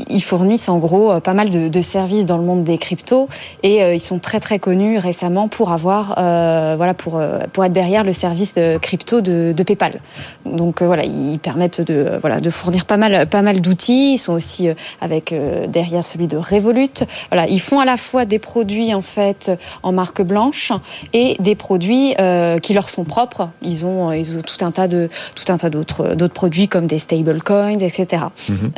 ils 0.08 0.22
fournissent 0.22 0.68
en 0.68 0.78
gros 0.78 1.18
pas 1.20 1.34
mal 1.34 1.50
de, 1.50 1.80
services 1.80 2.26
dans 2.26 2.36
le 2.36 2.44
monde 2.44 2.64
des 2.64 2.78
cryptos 2.78 3.28
et 3.62 3.94
ils 3.94 4.00
sont 4.00 4.18
très 4.18 4.40
très 4.40 4.58
connus 4.58 4.98
récemment 4.98 5.48
pour 5.48 5.72
avoir, 5.72 6.14
euh, 6.18 6.74
voilà, 6.76 6.94
pour 6.94 7.16
euh, 7.16 7.40
pour 7.52 7.64
être 7.64 7.72
derrière 7.72 8.04
le 8.04 8.12
service 8.12 8.54
de 8.54 8.78
crypto 8.78 9.20
de, 9.20 9.52
de 9.56 9.62
PayPal. 9.62 10.00
Donc 10.44 10.82
euh, 10.82 10.86
voilà, 10.86 11.04
ils 11.04 11.38
permettent 11.38 11.80
de 11.80 12.18
voilà 12.20 12.40
de 12.40 12.50
fournir 12.50 12.84
pas 12.84 12.96
mal 12.96 13.26
pas 13.28 13.42
mal 13.42 13.60
d'outils. 13.60 14.14
Ils 14.14 14.18
sont 14.18 14.32
aussi 14.32 14.68
avec 15.00 15.34
derrière 15.68 16.04
celui 16.04 16.26
de 16.26 16.36
Revolut. 16.36 17.04
Voilà, 17.30 17.48
ils 17.48 17.60
font 17.60 17.80
à 17.80 17.84
la 17.84 17.96
fois 17.96 18.24
des 18.24 18.38
produits 18.38 18.94
en 18.94 19.02
fait 19.02 19.50
en 19.82 19.92
marque 19.92 20.22
blanche 20.22 20.57
et 21.12 21.36
des 21.40 21.54
produits 21.54 22.14
qui 22.62 22.74
leur 22.74 22.88
sont 22.88 23.04
propres. 23.04 23.50
Ils 23.62 23.86
ont 23.86 24.12
ils 24.12 24.36
ont 24.36 24.42
tout 24.42 24.64
un 24.64 24.70
tas 24.70 24.88
de 24.88 25.08
tout 25.34 25.50
un 25.52 25.58
tas 25.58 25.70
d'autres 25.70 26.14
d'autres 26.14 26.34
produits 26.34 26.68
comme 26.68 26.86
des 26.86 26.98
stablecoins, 26.98 27.78
etc. 27.78 28.24
Mhm. 28.48 28.70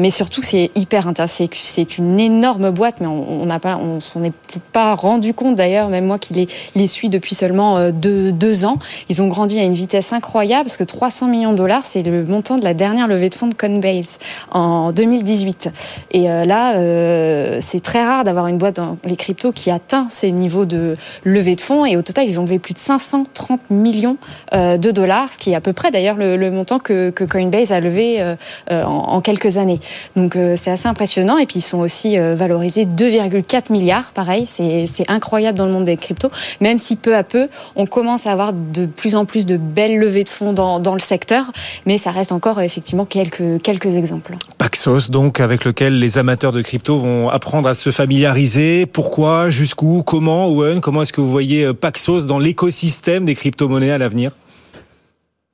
mais 0.00 0.10
surtout, 0.10 0.42
c'est 0.42 0.70
hyper 0.74 1.06
intéressant. 1.06 1.44
C'est 1.52 1.98
une 1.98 2.18
énorme 2.18 2.70
boîte, 2.70 2.96
mais 3.00 3.06
on 3.06 3.44
n'a 3.46 3.58
pas, 3.58 3.76
on 3.76 4.00
s'en 4.00 4.22
est 4.24 4.32
pas 4.72 4.94
rendu 4.94 5.34
compte 5.34 5.54
d'ailleurs, 5.54 5.88
même 5.88 6.06
moi 6.06 6.18
qui 6.18 6.34
les, 6.34 6.48
les 6.74 6.86
suis 6.86 7.08
depuis 7.08 7.34
seulement 7.34 7.78
euh, 7.78 7.92
deux, 7.92 8.32
deux, 8.32 8.64
ans. 8.64 8.78
Ils 9.08 9.22
ont 9.22 9.28
grandi 9.28 9.58
à 9.58 9.62
une 9.62 9.74
vitesse 9.74 10.12
incroyable 10.12 10.64
parce 10.64 10.76
que 10.76 10.84
300 10.84 11.28
millions 11.28 11.52
de 11.52 11.56
dollars, 11.56 11.84
c'est 11.84 12.02
le 12.02 12.24
montant 12.24 12.58
de 12.58 12.64
la 12.64 12.74
dernière 12.74 13.08
levée 13.08 13.28
de 13.28 13.34
fonds 13.34 13.46
de 13.48 13.54
Coinbase 13.54 14.18
en 14.50 14.92
2018. 14.92 15.70
Et 16.10 16.30
euh, 16.30 16.44
là, 16.44 16.74
euh, 16.74 17.58
c'est 17.60 17.80
très 17.80 18.04
rare 18.04 18.24
d'avoir 18.24 18.46
une 18.48 18.58
boîte 18.58 18.76
dans 18.76 18.96
les 19.04 19.16
cryptos 19.16 19.52
qui 19.52 19.70
atteint 19.70 20.06
ces 20.10 20.32
niveaux 20.32 20.64
de 20.64 20.96
levée 21.24 21.56
de 21.56 21.60
fonds. 21.60 21.84
Et 21.84 21.96
au 21.96 22.02
total, 22.02 22.26
ils 22.26 22.38
ont 22.40 22.44
levé 22.44 22.58
plus 22.58 22.74
de 22.74 22.78
530 22.78 23.60
millions 23.70 24.16
de 24.52 24.90
dollars, 24.90 25.32
ce 25.32 25.38
qui 25.38 25.52
est 25.52 25.54
à 25.54 25.60
peu 25.60 25.72
près 25.72 25.90
d'ailleurs 25.90 26.16
le, 26.16 26.50
montant 26.50 26.78
que, 26.78 27.10
Coinbase 27.10 27.72
a 27.72 27.80
levé 27.80 28.34
en, 28.70 28.84
en, 28.84 29.20
quelques 29.20 29.56
années. 29.56 29.80
Donc 30.16 30.36
c'est 30.56 30.70
assez 30.70 30.88
impressionnant. 30.88 31.38
Et 31.38 31.46
puis 31.46 31.58
ils 31.58 31.62
sont 31.62 31.78
aussi 31.78 32.16
valorisés 32.18 32.86
2,4 32.86 33.72
milliards, 33.72 34.12
pareil 34.12 34.46
c'est 34.46 35.08
incroyable 35.08 35.58
dans 35.58 35.66
le 35.66 35.72
monde 35.72 35.84
des 35.84 35.96
cryptos, 35.96 36.30
même 36.60 36.78
si 36.78 36.96
peu 36.96 37.16
à 37.16 37.24
peu, 37.24 37.48
on 37.76 37.86
commence 37.86 38.26
à 38.26 38.32
avoir 38.32 38.52
de 38.52 38.86
plus 38.86 39.14
en 39.14 39.24
plus 39.24 39.46
de 39.46 39.56
belles 39.56 39.98
levées 39.98 40.24
de 40.24 40.28
fonds 40.28 40.52
dans, 40.52 40.94
le 40.94 41.00
secteur, 41.00 41.52
mais 41.86 41.98
ça 41.98 42.10
reste 42.10 42.32
encore 42.32 42.60
effectivement 42.60 43.04
quelques, 43.04 43.62
quelques 43.62 43.94
exemples. 43.96 44.34
Paxos, 44.58 45.10
donc, 45.10 45.40
avec 45.40 45.64
lequel 45.64 45.98
les 45.98 46.18
amateurs 46.18 46.52
de 46.52 46.62
crypto 46.62 46.98
vont 46.98 47.28
apprendre 47.28 47.68
à 47.68 47.74
se 47.74 47.90
familiariser. 47.90 48.86
Pourquoi, 48.86 49.50
jusqu'où, 49.50 50.02
comment, 50.02 50.48
Owen, 50.48 50.80
comment 50.80 51.02
que 51.12 51.20
vous 51.20 51.30
voyez 51.30 51.64
euh, 51.64 51.74
Paxos 51.74 52.26
dans 52.26 52.38
l'écosystème 52.38 53.24
des 53.24 53.34
crypto-monnaies 53.34 53.90
à 53.90 53.98
l'avenir? 53.98 54.32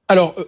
Alors, 0.09 0.35
euh, 0.39 0.45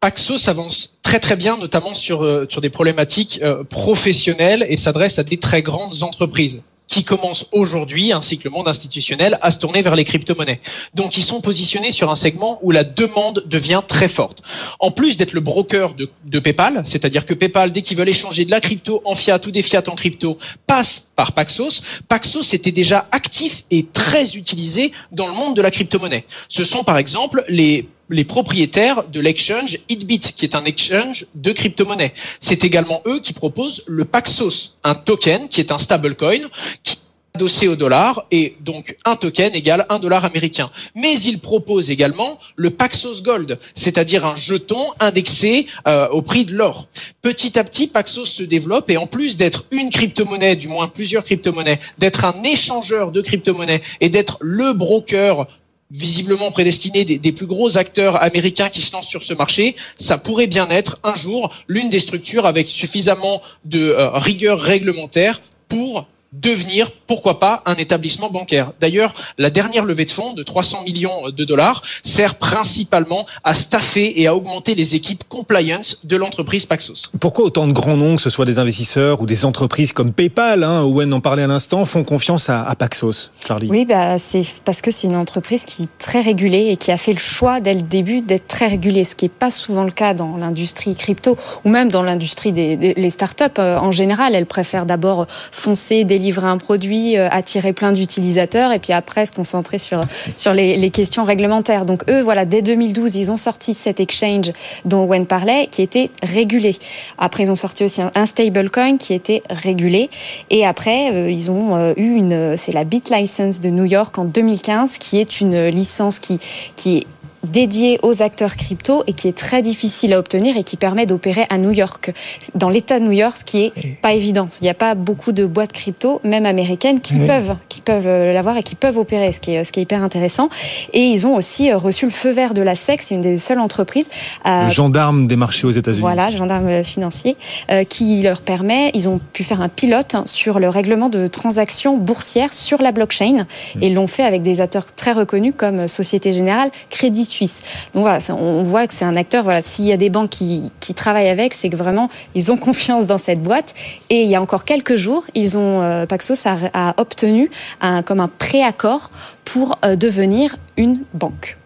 Paxos 0.00 0.48
avance 0.48 0.96
très 1.02 1.20
très 1.20 1.36
bien, 1.36 1.56
notamment 1.56 1.94
sur, 1.94 2.22
euh, 2.22 2.46
sur 2.48 2.60
des 2.60 2.70
problématiques 2.70 3.40
professionnelles 3.68 4.64
et 4.68 4.76
s'adresse 4.76 5.18
à 5.18 5.24
des 5.24 5.38
très 5.38 5.62
grandes 5.62 6.02
entreprises 6.02 6.62
qui 6.88 7.04
commence 7.04 7.46
aujourd'hui, 7.52 8.12
ainsi 8.12 8.38
que 8.38 8.44
le 8.44 8.50
monde 8.50 8.66
institutionnel, 8.66 9.38
à 9.42 9.50
se 9.50 9.58
tourner 9.60 9.82
vers 9.82 9.94
les 9.94 10.04
crypto-monnaies. 10.04 10.60
Donc 10.94 11.16
ils 11.16 11.22
sont 11.22 11.40
positionnés 11.40 11.92
sur 11.92 12.10
un 12.10 12.16
segment 12.16 12.58
où 12.62 12.70
la 12.70 12.82
demande 12.82 13.44
devient 13.46 13.82
très 13.86 14.08
forte. 14.08 14.42
En 14.80 14.90
plus 14.90 15.16
d'être 15.16 15.34
le 15.34 15.40
broker 15.40 15.94
de, 15.94 16.10
de 16.24 16.38
PayPal, 16.38 16.82
c'est-à-dire 16.86 17.26
que 17.26 17.34
PayPal, 17.34 17.70
dès 17.70 17.82
qu'ils 17.82 17.96
veulent 17.96 18.08
échanger 18.08 18.44
de 18.44 18.50
la 18.50 18.60
crypto 18.60 19.02
en 19.04 19.14
fiat 19.14 19.40
ou 19.46 19.50
des 19.50 19.62
fiat 19.62 19.82
en 19.86 19.94
crypto, 19.94 20.38
passe 20.66 21.12
par 21.14 21.32
Paxos. 21.32 21.82
Paxos 22.08 22.54
était 22.54 22.72
déjà 22.72 23.06
actif 23.12 23.64
et 23.70 23.86
très 23.86 24.34
utilisé 24.36 24.92
dans 25.12 25.26
le 25.26 25.34
monde 25.34 25.54
de 25.54 25.62
la 25.62 25.70
crypto-monnaie. 25.70 26.24
Ce 26.48 26.64
sont 26.64 26.84
par 26.84 26.96
exemple 26.96 27.44
les 27.48 27.88
les 28.10 28.24
propriétaires 28.24 29.06
de 29.08 29.20
l'exchange 29.20 29.78
Hitbit, 29.88 30.20
qui 30.20 30.44
est 30.44 30.54
un 30.54 30.64
exchange 30.64 31.26
de 31.34 31.52
crypto-monnaies. 31.52 32.14
C'est 32.40 32.64
également 32.64 33.02
eux 33.06 33.20
qui 33.20 33.32
proposent 33.32 33.84
le 33.86 34.04
Paxos, 34.04 34.78
un 34.84 34.94
token 34.94 35.48
qui 35.48 35.60
est 35.60 35.72
un 35.72 35.78
stablecoin 35.78 36.48
qui 36.82 36.94
est 36.94 36.98
adossé 37.34 37.68
au 37.68 37.76
dollar 37.76 38.26
et 38.32 38.56
donc 38.60 38.96
un 39.04 39.14
token 39.14 39.54
égale 39.54 39.86
un 39.90 40.00
dollar 40.00 40.24
américain. 40.24 40.70
Mais 40.96 41.20
ils 41.20 41.38
proposent 41.38 41.90
également 41.90 42.40
le 42.56 42.70
Paxos 42.70 43.22
Gold, 43.22 43.60
c'est-à-dire 43.76 44.26
un 44.26 44.36
jeton 44.36 44.82
indexé 44.98 45.66
euh, 45.86 46.08
au 46.08 46.22
prix 46.22 46.44
de 46.44 46.54
l'or. 46.54 46.88
Petit 47.22 47.56
à 47.58 47.62
petit, 47.62 47.86
Paxos 47.86 48.26
se 48.26 48.42
développe 48.42 48.90
et 48.90 48.96
en 48.96 49.06
plus 49.06 49.36
d'être 49.36 49.66
une 49.70 49.90
crypto-monnaie, 49.90 50.56
du 50.56 50.66
moins 50.66 50.88
plusieurs 50.88 51.22
crypto-monnaies, 51.22 51.78
d'être 51.98 52.24
un 52.24 52.42
échangeur 52.42 53.12
de 53.12 53.20
crypto-monnaies 53.20 53.82
et 54.00 54.08
d'être 54.08 54.38
le 54.40 54.72
broker 54.72 55.46
visiblement 55.90 56.50
prédestiné 56.50 57.04
des, 57.04 57.32
plus 57.32 57.46
gros 57.46 57.78
acteurs 57.78 58.22
américains 58.22 58.68
qui 58.68 58.82
se 58.82 58.92
lancent 58.92 59.08
sur 59.08 59.22
ce 59.22 59.32
marché, 59.32 59.74
ça 59.98 60.18
pourrait 60.18 60.46
bien 60.46 60.68
être 60.68 60.98
un 61.02 61.14
jour 61.14 61.54
l'une 61.66 61.88
des 61.88 62.00
structures 62.00 62.46
avec 62.46 62.68
suffisamment 62.68 63.40
de 63.64 63.90
euh, 63.90 64.10
rigueur 64.10 64.60
réglementaire 64.60 65.40
pour 65.68 66.06
devenir, 66.32 66.90
pourquoi 67.06 67.40
pas, 67.40 67.62
un 67.64 67.74
établissement 67.74 68.30
bancaire. 68.30 68.72
D'ailleurs, 68.80 69.14
la 69.38 69.50
dernière 69.50 69.84
levée 69.84 70.04
de 70.04 70.10
fonds 70.10 70.34
de 70.34 70.42
300 70.42 70.84
millions 70.84 71.30
de 71.30 71.44
dollars 71.44 71.82
sert 72.04 72.34
principalement 72.34 73.26
à 73.44 73.54
staffer 73.54 74.20
et 74.20 74.26
à 74.26 74.36
augmenter 74.36 74.74
les 74.74 74.94
équipes 74.94 75.24
compliance 75.28 76.00
de 76.04 76.16
l'entreprise 76.16 76.66
Paxos. 76.66 77.10
Pourquoi 77.18 77.46
autant 77.46 77.66
de 77.66 77.72
grands 77.72 77.96
noms, 77.96 78.16
que 78.16 78.22
ce 78.22 78.30
soit 78.30 78.44
des 78.44 78.58
investisseurs 78.58 79.20
ou 79.22 79.26
des 79.26 79.44
entreprises 79.44 79.92
comme 79.92 80.12
PayPal, 80.12 80.64
hein, 80.64 80.82
Owen 80.82 81.12
en 81.14 81.20
parlait 81.20 81.44
à 81.44 81.46
l'instant, 81.46 81.84
font 81.84 82.04
confiance 82.04 82.50
à, 82.50 82.62
à, 82.62 82.76
Paxos, 82.76 83.30
Charlie? 83.46 83.68
Oui, 83.70 83.86
bah, 83.86 84.18
c'est 84.18 84.44
parce 84.64 84.82
que 84.82 84.90
c'est 84.90 85.06
une 85.06 85.16
entreprise 85.16 85.64
qui 85.64 85.84
est 85.84 85.98
très 85.98 86.20
régulée 86.20 86.68
et 86.68 86.76
qui 86.76 86.90
a 86.90 86.98
fait 86.98 87.12
le 87.14 87.18
choix 87.18 87.60
dès 87.60 87.74
le 87.74 87.82
début 87.82 88.20
d'être 88.20 88.48
très 88.48 88.66
régulée, 88.66 89.04
ce 89.04 89.14
qui 89.14 89.24
n'est 89.24 89.30
pas 89.30 89.50
souvent 89.50 89.84
le 89.84 89.90
cas 89.90 90.12
dans 90.12 90.36
l'industrie 90.36 90.94
crypto 90.94 91.36
ou 91.64 91.70
même 91.70 91.90
dans 91.90 92.02
l'industrie 92.02 92.52
des, 92.52 92.76
des 92.76 92.94
les 92.94 93.10
startups 93.10 93.44
euh, 93.58 93.78
en 93.78 93.92
général. 93.92 94.34
Elles 94.34 94.46
préfèrent 94.46 94.86
d'abord 94.86 95.26
foncer, 95.52 96.04
des 96.04 96.17
livrer 96.18 96.46
un 96.46 96.58
produit, 96.58 97.16
euh, 97.16 97.28
attirer 97.30 97.72
plein 97.72 97.92
d'utilisateurs 97.92 98.72
et 98.72 98.78
puis 98.78 98.92
après 98.92 99.26
se 99.26 99.32
concentrer 99.32 99.78
sur 99.78 100.00
sur 100.36 100.52
les, 100.52 100.90
questions 100.90 101.24
réglementaires. 101.24 101.84
Donc 101.84 102.02
eux, 102.08 102.22
voilà, 102.22 102.44
dès 102.44 102.62
2012, 102.62 103.16
ils 103.16 103.30
ont 103.30 103.36
sorti 103.36 103.74
cet 103.74 104.00
exchange 104.00 104.52
dont 104.84 105.04
Wen 105.04 105.26
parlait, 105.26 105.68
qui 105.70 105.82
était 105.82 106.10
régulé. 106.22 106.76
Après, 107.18 107.44
ils 107.44 107.50
ont 107.50 107.56
sorti 107.56 107.84
aussi 107.84 108.00
un, 108.02 108.26
stablecoin 108.26 108.96
qui 108.96 109.12
était 109.12 109.42
régulé. 109.50 110.08
Et 110.50 110.64
après, 110.64 111.12
euh, 111.12 111.30
ils 111.30 111.50
ont 111.50 111.76
euh, 111.76 111.92
eu 111.96 112.14
une, 112.14 112.56
c'est 112.56 112.72
la 112.72 112.84
BitLicense 112.84 113.60
de 113.60 113.68
New 113.68 113.84
York 113.84 114.18
en 114.18 114.24
2015, 114.24 114.98
qui 114.98 115.18
est 115.18 115.40
une 115.40 115.66
licence 115.66 116.18
qui 116.18 116.38
qui 116.76 116.98
est 116.98 117.06
dédié 117.44 117.98
aux 118.02 118.22
acteurs 118.22 118.56
crypto 118.56 119.04
et 119.06 119.12
qui 119.12 119.28
est 119.28 119.36
très 119.36 119.62
difficile 119.62 120.12
à 120.12 120.18
obtenir 120.18 120.56
et 120.56 120.64
qui 120.64 120.76
permet 120.76 121.06
d'opérer 121.06 121.44
à 121.50 121.58
New 121.58 121.70
York, 121.70 122.12
dans 122.54 122.68
l'État 122.68 122.98
de 122.98 123.04
New 123.04 123.12
York, 123.12 123.36
ce 123.38 123.44
qui 123.44 123.64
est 123.64 123.72
oui. 123.76 123.96
pas 124.00 124.12
évident. 124.12 124.48
Il 124.60 124.64
n'y 124.64 124.70
a 124.70 124.74
pas 124.74 124.94
beaucoup 124.94 125.32
de 125.32 125.46
boîtes 125.46 125.72
crypto, 125.72 126.20
même 126.24 126.46
américaines, 126.46 127.00
qui 127.00 127.14
oui. 127.14 127.26
peuvent, 127.26 127.56
qui 127.68 127.80
peuvent 127.80 128.06
l'avoir 128.06 128.56
et 128.56 128.62
qui 128.62 128.74
peuvent 128.74 128.98
opérer, 128.98 129.32
ce 129.32 129.40
qui 129.40 129.52
est, 129.52 129.64
ce 129.64 129.72
qui 129.72 129.80
est 129.80 129.84
hyper 129.84 130.02
intéressant. 130.02 130.48
Et 130.92 131.02
ils 131.02 131.26
ont 131.26 131.36
aussi 131.36 131.72
reçu 131.72 132.04
le 132.06 132.10
feu 132.10 132.30
vert 132.30 132.54
de 132.54 132.62
la 132.62 132.74
SEC, 132.74 133.02
c'est 133.02 133.14
une 133.14 133.20
des 133.20 133.38
seules 133.38 133.60
entreprises. 133.60 134.08
À, 134.44 134.64
le 134.64 134.70
gendarme 134.70 135.26
des 135.26 135.36
marchés 135.36 135.66
aux 135.66 135.70
États-Unis. 135.70 136.00
Voilà, 136.00 136.30
gendarme 136.30 136.82
financier, 136.84 137.36
euh, 137.70 137.84
qui 137.84 138.22
leur 138.22 138.40
permet, 138.40 138.90
ils 138.94 139.08
ont 139.08 139.20
pu 139.32 139.44
faire 139.44 139.60
un 139.60 139.68
pilote 139.68 140.16
sur 140.26 140.58
le 140.58 140.68
règlement 140.68 141.08
de 141.08 141.26
transactions 141.26 141.96
boursières 141.96 142.52
sur 142.52 142.82
la 142.82 142.92
blockchain 142.92 143.46
mmh. 143.74 143.82
et 143.82 143.90
l'ont 143.90 144.06
fait 144.06 144.24
avec 144.24 144.42
des 144.42 144.60
acteurs 144.60 144.92
très 144.94 145.12
reconnus 145.12 145.54
comme 145.56 145.88
Société 145.88 146.32
Générale, 146.32 146.70
Crédit 146.90 147.27
Suisse. 147.28 147.58
Donc 147.94 148.02
voilà, 148.02 148.18
on 148.30 148.62
voit 148.62 148.86
que 148.86 148.94
c'est 148.94 149.04
un 149.04 149.16
acteur. 149.16 149.44
Voilà, 149.44 149.62
s'il 149.62 149.84
y 149.84 149.92
a 149.92 149.96
des 149.96 150.10
banques 150.10 150.30
qui, 150.30 150.70
qui 150.80 150.94
travaillent 150.94 151.28
avec, 151.28 151.54
c'est 151.54 151.68
que 151.68 151.76
vraiment 151.76 152.08
ils 152.34 152.50
ont 152.50 152.56
confiance 152.56 153.06
dans 153.06 153.18
cette 153.18 153.42
boîte. 153.42 153.74
Et 154.10 154.22
il 154.22 154.28
y 154.28 154.34
a 154.34 154.42
encore 154.42 154.64
quelques 154.64 154.96
jours, 154.96 155.24
ils 155.34 155.56
ont 155.58 155.82
euh, 155.82 156.06
Paxos 156.06 156.46
a, 156.46 156.94
obtenu 156.96 157.50
un, 157.80 158.02
comme 158.02 158.20
un 158.20 158.28
préaccord 158.28 159.10
pour 159.44 159.78
euh, 159.84 159.96
devenir 159.96 160.56
une 160.76 161.00
banque. 161.14 161.56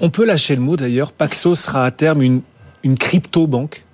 On 0.00 0.10
peut 0.10 0.24
lâcher 0.24 0.56
le 0.56 0.62
mot 0.62 0.76
d'ailleurs. 0.76 1.12
Paxos 1.12 1.54
sera 1.54 1.84
à 1.84 1.90
terme 1.90 2.22
une, 2.22 2.40
une 2.82 2.96
crypto 2.96 3.46
banque. 3.46 3.84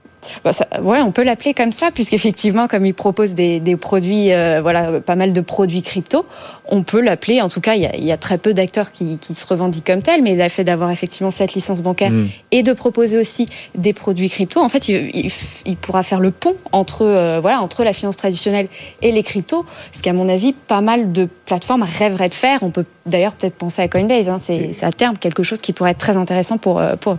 Bah 0.45 0.53
ça, 0.53 0.67
ouais, 0.83 1.01
on 1.01 1.13
peut 1.13 1.23
l'appeler 1.23 1.55
comme 1.55 1.73
ça, 1.73 1.91
puisqu'effectivement, 1.91 2.69
comme 2.69 2.85
il 2.87 2.95
propose 2.95 3.35
des, 3.35 3.61
des 3.61 3.77
produits, 3.77 4.33
euh, 4.33 4.61
voilà, 4.61 5.01
pas 5.01 5.17
mal 5.17 5.33
de 5.33 5.41
produits 5.41 5.83
crypto, 5.83 6.27
on 6.69 6.83
peut 6.83 7.01
l'appeler. 7.01 7.41
En 7.41 7.49
tout 7.49 7.61
cas, 7.61 7.75
il 7.75 7.83
y 7.83 7.87
a, 7.87 7.97
il 7.97 8.05
y 8.05 8.13
a 8.13 8.17
très 8.17 8.39
peu 8.39 8.55
d'acteurs 8.55 8.93
qui, 8.93 9.19
qui, 9.19 9.35
se 9.35 9.47
revendiquent 9.47 9.87
comme 9.87 10.03
tel, 10.03 10.23
mais 10.23 10.35
le 10.35 10.49
fait 10.49 10.65
d'avoir 10.65 10.91
effectivement 10.91 11.31
cette 11.31 11.55
licence 11.55 11.81
bancaire 11.83 12.11
mmh. 12.11 12.29
et 12.53 12.63
de 12.63 12.73
proposer 12.73 13.19
aussi 13.19 13.47
des 13.75 13.93
produits 13.93 14.29
crypto, 14.29 14.61
en 14.61 14.69
fait, 14.69 14.89
il, 14.89 15.11
il, 15.15 15.33
il 15.65 15.77
pourra 15.77 16.03
faire 16.03 16.21
le 16.21 16.31
pont 16.31 16.57
entre, 16.73 17.03
euh, 17.03 17.41
voilà, 17.41 17.61
entre 17.63 17.85
la 17.85 17.93
finance 17.93 18.17
traditionnelle 18.17 18.69
et 19.03 19.13
les 19.13 19.23
cryptos, 19.23 19.65
ce 19.93 20.03
qu'à 20.03 20.13
mon 20.13 20.29
avis, 20.29 20.53
pas 20.53 20.81
mal 20.81 21.13
de 21.13 21.29
plateformes 21.47 21.83
rêveraient 21.83 22.29
de 22.29 22.35
faire. 22.35 22.63
On 22.63 22.71
peut 22.71 22.85
d'ailleurs 23.07 23.33
peut-être 23.33 23.57
penser 23.57 23.83
à 23.83 23.89
Coinbase. 23.89 24.29
Hein, 24.29 24.39
C'est 24.39 24.83
à 24.83 24.93
terme 24.93 25.17
quelque 25.17 25.43
chose 25.43 25.61
qui 25.61 25.73
pourrait 25.73 25.93
être 25.93 25.99
très 25.99 26.17
intéressant 26.17 26.59
pour, 26.59 26.79
euh, 26.79 26.97
pour 26.97 27.17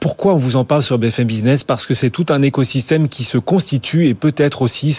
pourquoi 0.00 0.34
on 0.34 0.38
vous 0.38 0.56
en 0.56 0.64
parle 0.64 0.82
sur 0.82 0.98
BFM 0.98 1.26
Business? 1.26 1.62
Parce 1.62 1.86
que 1.86 1.94
c'est 1.94 2.10
tout 2.10 2.26
un 2.30 2.40
écosystème 2.42 3.08
qui 3.08 3.22
se 3.22 3.36
constitue 3.38 4.08
et 4.08 4.14
peut-être 4.14 4.62
aussi, 4.62 4.96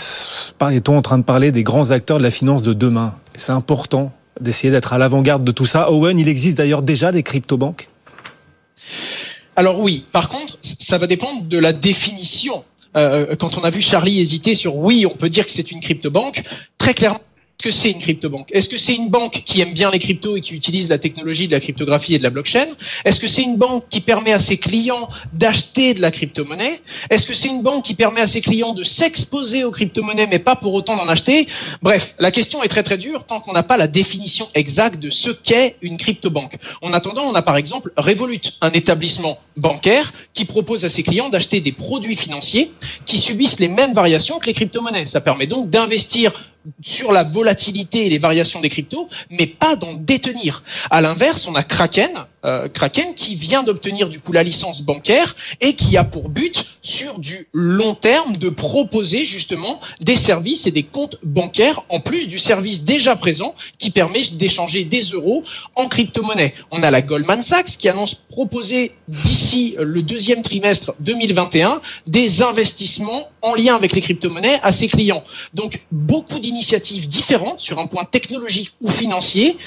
est-on 0.72 0.98
en 0.98 1.02
train 1.02 1.18
de 1.18 1.24
parler 1.24 1.52
des 1.52 1.64
grands 1.64 1.90
acteurs 1.90 2.20
de 2.20 2.24
la 2.24 2.32
finance 2.32 2.62
de 2.62 2.74
demain. 2.74 3.16
C'est 3.36 3.52
important 3.52 4.14
d'essayer 4.40 4.72
d'être 4.72 4.94
à 4.94 4.98
l'avant-garde 4.98 5.44
de 5.44 5.52
tout 5.52 5.66
ça. 5.66 5.92
Owen, 5.92 6.20
il 6.20 6.28
existe 6.28 6.58
d'ailleurs 6.58 6.84
déjà 6.84 7.12
des 7.12 7.24
crypto-banques? 7.24 7.90
Alors 9.56 9.80
oui, 9.80 10.06
par 10.12 10.30
contre, 10.30 10.58
ça 10.62 10.98
va 10.98 11.08
dépendre 11.08 11.44
de 11.44 11.58
la 11.58 11.74
définition. 11.74 12.64
Euh, 12.96 13.36
quand 13.36 13.58
on 13.58 13.64
a 13.64 13.70
vu 13.70 13.82
Charlie 13.82 14.20
hésiter 14.20 14.54
sur 14.54 14.76
oui, 14.76 15.06
on 15.06 15.16
peut 15.16 15.30
dire 15.30 15.46
que 15.46 15.52
c'est 15.52 15.72
une 15.72 15.82
crypto-banque, 15.82 16.44
très 16.78 16.94
clairement, 16.94 17.22
que 17.62 17.72
c'est 17.72 17.92
une 17.92 18.00
crypto-banque? 18.00 18.50
Est-ce 18.52 18.70
que 18.70 18.78
c'est 18.78 18.96
une 18.96 19.10
banque 19.10 19.44
qui 19.46 19.62
aime 19.62 19.74
bien 19.74 19.92
les 19.92 20.00
cryptos 20.00 20.38
et 20.38 20.42
qui 20.42 20.54
utilise 20.54 20.90
la 20.90 20.98
technologie 20.98 21.48
de 21.48 21.54
la 21.54 21.60
cryptographie 21.60 22.16
et 22.16 22.18
de 22.18 22.24
la 22.24 22.30
blockchain? 22.30 22.68
Est-ce 23.06 23.20
que 23.20 23.28
c'est 23.28 23.42
une 23.42 23.58
banque 23.58 23.86
qui 23.90 24.02
permet 24.02 24.34
à 24.34 24.40
ses 24.40 24.58
clients 24.58 25.10
d'acheter 25.34 25.94
de 25.94 26.02
la 26.02 26.12
crypto-monnaie? 26.12 26.82
Est-ce 27.10 27.26
que 27.26 27.34
c'est 27.34 27.48
une 27.48 27.62
banque 27.62 27.84
qui 27.84 27.94
permet 27.94 28.22
à 28.22 28.28
ses 28.28 28.42
clients 28.42 28.74
de 28.74 28.84
s'exposer 28.84 29.64
aux 29.64 29.72
crypto-monnaies 29.72 30.28
mais 30.28 30.40
pas 30.40 30.56
pour 30.56 30.74
autant 30.74 30.96
d'en 30.96 31.08
acheter? 31.08 31.48
Bref, 31.82 32.16
la 32.20 32.32
question 32.32 32.64
est 32.64 32.68
très 32.68 32.84
très 32.84 32.98
dure 32.98 33.26
tant 33.26 33.40
qu'on 33.40 33.54
n'a 33.54 33.64
pas 33.64 33.78
la 33.78 33.88
définition 33.88 34.48
exacte 34.54 35.00
de 35.00 35.10
ce 35.10 35.30
qu'est 35.30 35.76
une 35.82 35.98
crypto-banque. 35.98 36.58
En 36.82 36.94
attendant, 36.94 37.24
on 37.24 37.36
a 37.36 37.42
par 37.42 37.58
exemple 37.58 37.92
Revolut, 37.98 38.42
un 38.62 38.72
établissement 38.72 39.40
bancaire 39.58 40.14
qui 40.34 40.46
propose 40.46 40.86
à 40.86 40.90
ses 40.90 41.04
clients 41.04 41.30
d'acheter 41.30 41.60
des 41.60 41.72
produits 41.72 42.16
financiers 42.16 42.72
qui 43.06 43.18
subissent 43.18 43.60
les 43.60 43.68
mêmes 43.68 43.94
variations 43.94 44.40
que 44.40 44.48
les 44.48 44.54
crypto-monnaies. 44.54 45.06
Ça 45.06 45.22
permet 45.22 45.48
donc 45.48 45.70
d'investir 45.70 46.34
sur 46.82 47.12
la 47.12 47.24
volatilité 47.24 48.06
et 48.06 48.10
les 48.10 48.20
variations 48.20 48.62
des 48.62 48.70
cryptos, 48.70 49.10
mais 49.30 49.48
pas 49.48 49.76
d'en 49.76 49.94
détenir. 49.94 50.64
À 50.90 51.02
l'inverse, 51.02 51.48
on 51.48 51.56
a 51.56 51.64
Kraken, 51.64 52.12
euh, 52.46 52.68
Kraken 52.70 53.14
qui 53.16 53.36
vient 53.36 53.64
d'obtenir 53.64 54.10
du 54.10 54.20
coup 54.20 54.32
la 54.32 54.44
licence 54.44 54.82
bancaire 54.82 55.36
et 55.60 55.76
qui 55.76 55.98
a 55.98 56.04
pour 56.04 56.30
but 56.30 56.66
sur 56.82 57.20
du 57.20 57.48
long 57.54 57.96
terme 57.96 58.38
de 58.38 58.50
proposer 58.50 59.26
justement 59.26 59.80
des 60.00 60.16
services 60.16 60.68
et 60.68 60.72
des 60.72 60.84
comptes 60.84 61.18
bancaires 61.24 61.84
en 61.90 62.00
plus 62.00 62.28
du 62.28 62.40
service 62.40 62.84
déjà 62.84 63.16
présent 63.16 63.56
qui 63.78 63.92
permet 63.92 64.24
d'échanger 64.34 64.84
des 64.84 65.02
euros 65.02 65.44
en 65.76 65.88
crypto-monnaie. 65.88 66.54
On 66.72 66.84
a 66.84 66.92
la 66.92 67.02
Goldman 67.02 67.44
Sachs 67.44 67.78
qui 67.78 67.90
annonce 67.90 68.16
proposer 68.16 68.92
d'ici 69.08 69.76
le 69.80 70.02
deuxième 70.02 70.42
trimestre 70.42 70.94
2021 71.00 71.82
des 72.08 72.42
investissements 72.42 73.30
en 73.42 73.56
lien 73.56 73.76
avec 73.76 73.94
les 73.94 74.02
crypto-monnaies 74.02 74.60
à 74.64 74.72
ses 74.72 74.88
clients. 74.88 75.24
Donc 75.54 75.82
beaucoup 75.92 76.40
d'initiatives 76.40 77.08
différentes 77.08 77.60
sur 77.60 77.80
un 77.80 77.88
point 77.88 78.06
technologique 78.06 78.72
ou 78.82 78.90
financier, 78.90 79.58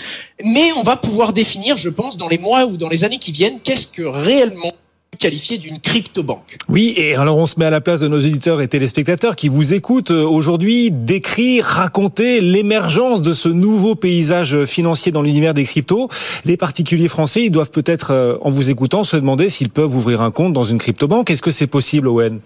mais 0.43 0.73
on 0.73 0.83
va 0.83 0.97
pouvoir 0.97 1.33
définir, 1.33 1.76
je 1.76 1.88
pense, 1.88 2.16
dans 2.16 2.28
les 2.28 2.38
mois 2.38 2.63
ou 2.66 2.76
dans 2.76 2.88
les 2.88 3.04
années 3.04 3.18
qui 3.18 3.33
viennent, 3.33 3.61
qu'est-ce 3.62 3.88
que 3.88 4.02
réellement 4.02 4.73
qualifié 5.18 5.59
d'une 5.59 5.78
crypto-banque? 5.78 6.56
Oui, 6.68 6.92
et 6.97 7.14
alors 7.14 7.37
on 7.37 7.47
se 7.47 7.59
met 7.59 7.64
à 7.66 7.71
la 7.71 7.80
place 7.80 8.00
de 8.00 8.09
nos 8.09 8.18
auditeurs 8.18 8.61
et 8.61 8.66
téléspectateurs 8.66 9.37
qui 9.37 9.49
vous 9.49 9.73
écoutent 9.73 10.11
aujourd'hui 10.11 10.90
décrire, 10.90 11.64
raconter 11.64 12.40
l'émergence 12.40 13.23
de 13.23 13.33
ce 13.33 13.49
nouveau 13.49 13.94
paysage 13.94 14.64
financier 14.64 15.12
dans 15.12 15.23
l'univers 15.23 15.54
des 15.54 15.64
cryptos. 15.64 16.09
Les 16.44 16.56
particuliers 16.56 17.09
français, 17.09 17.44
ils 17.44 17.50
doivent 17.50 17.71
peut-être, 17.71 18.38
en 18.42 18.50
vous 18.50 18.71
écoutant, 18.71 19.04
se 19.04 19.16
demander 19.16 19.49
s'ils 19.49 19.71
peuvent 19.71 19.94
ouvrir 19.94 20.21
un 20.21 20.33
compte 20.33 20.52
dans 20.52 20.64
une 20.64 20.78
crypto-banque. 20.78 21.30
Est-ce 21.30 21.42
que 21.42 21.52
c'est 21.52 21.68
possible, 21.68 22.09
Owen? 22.09 22.40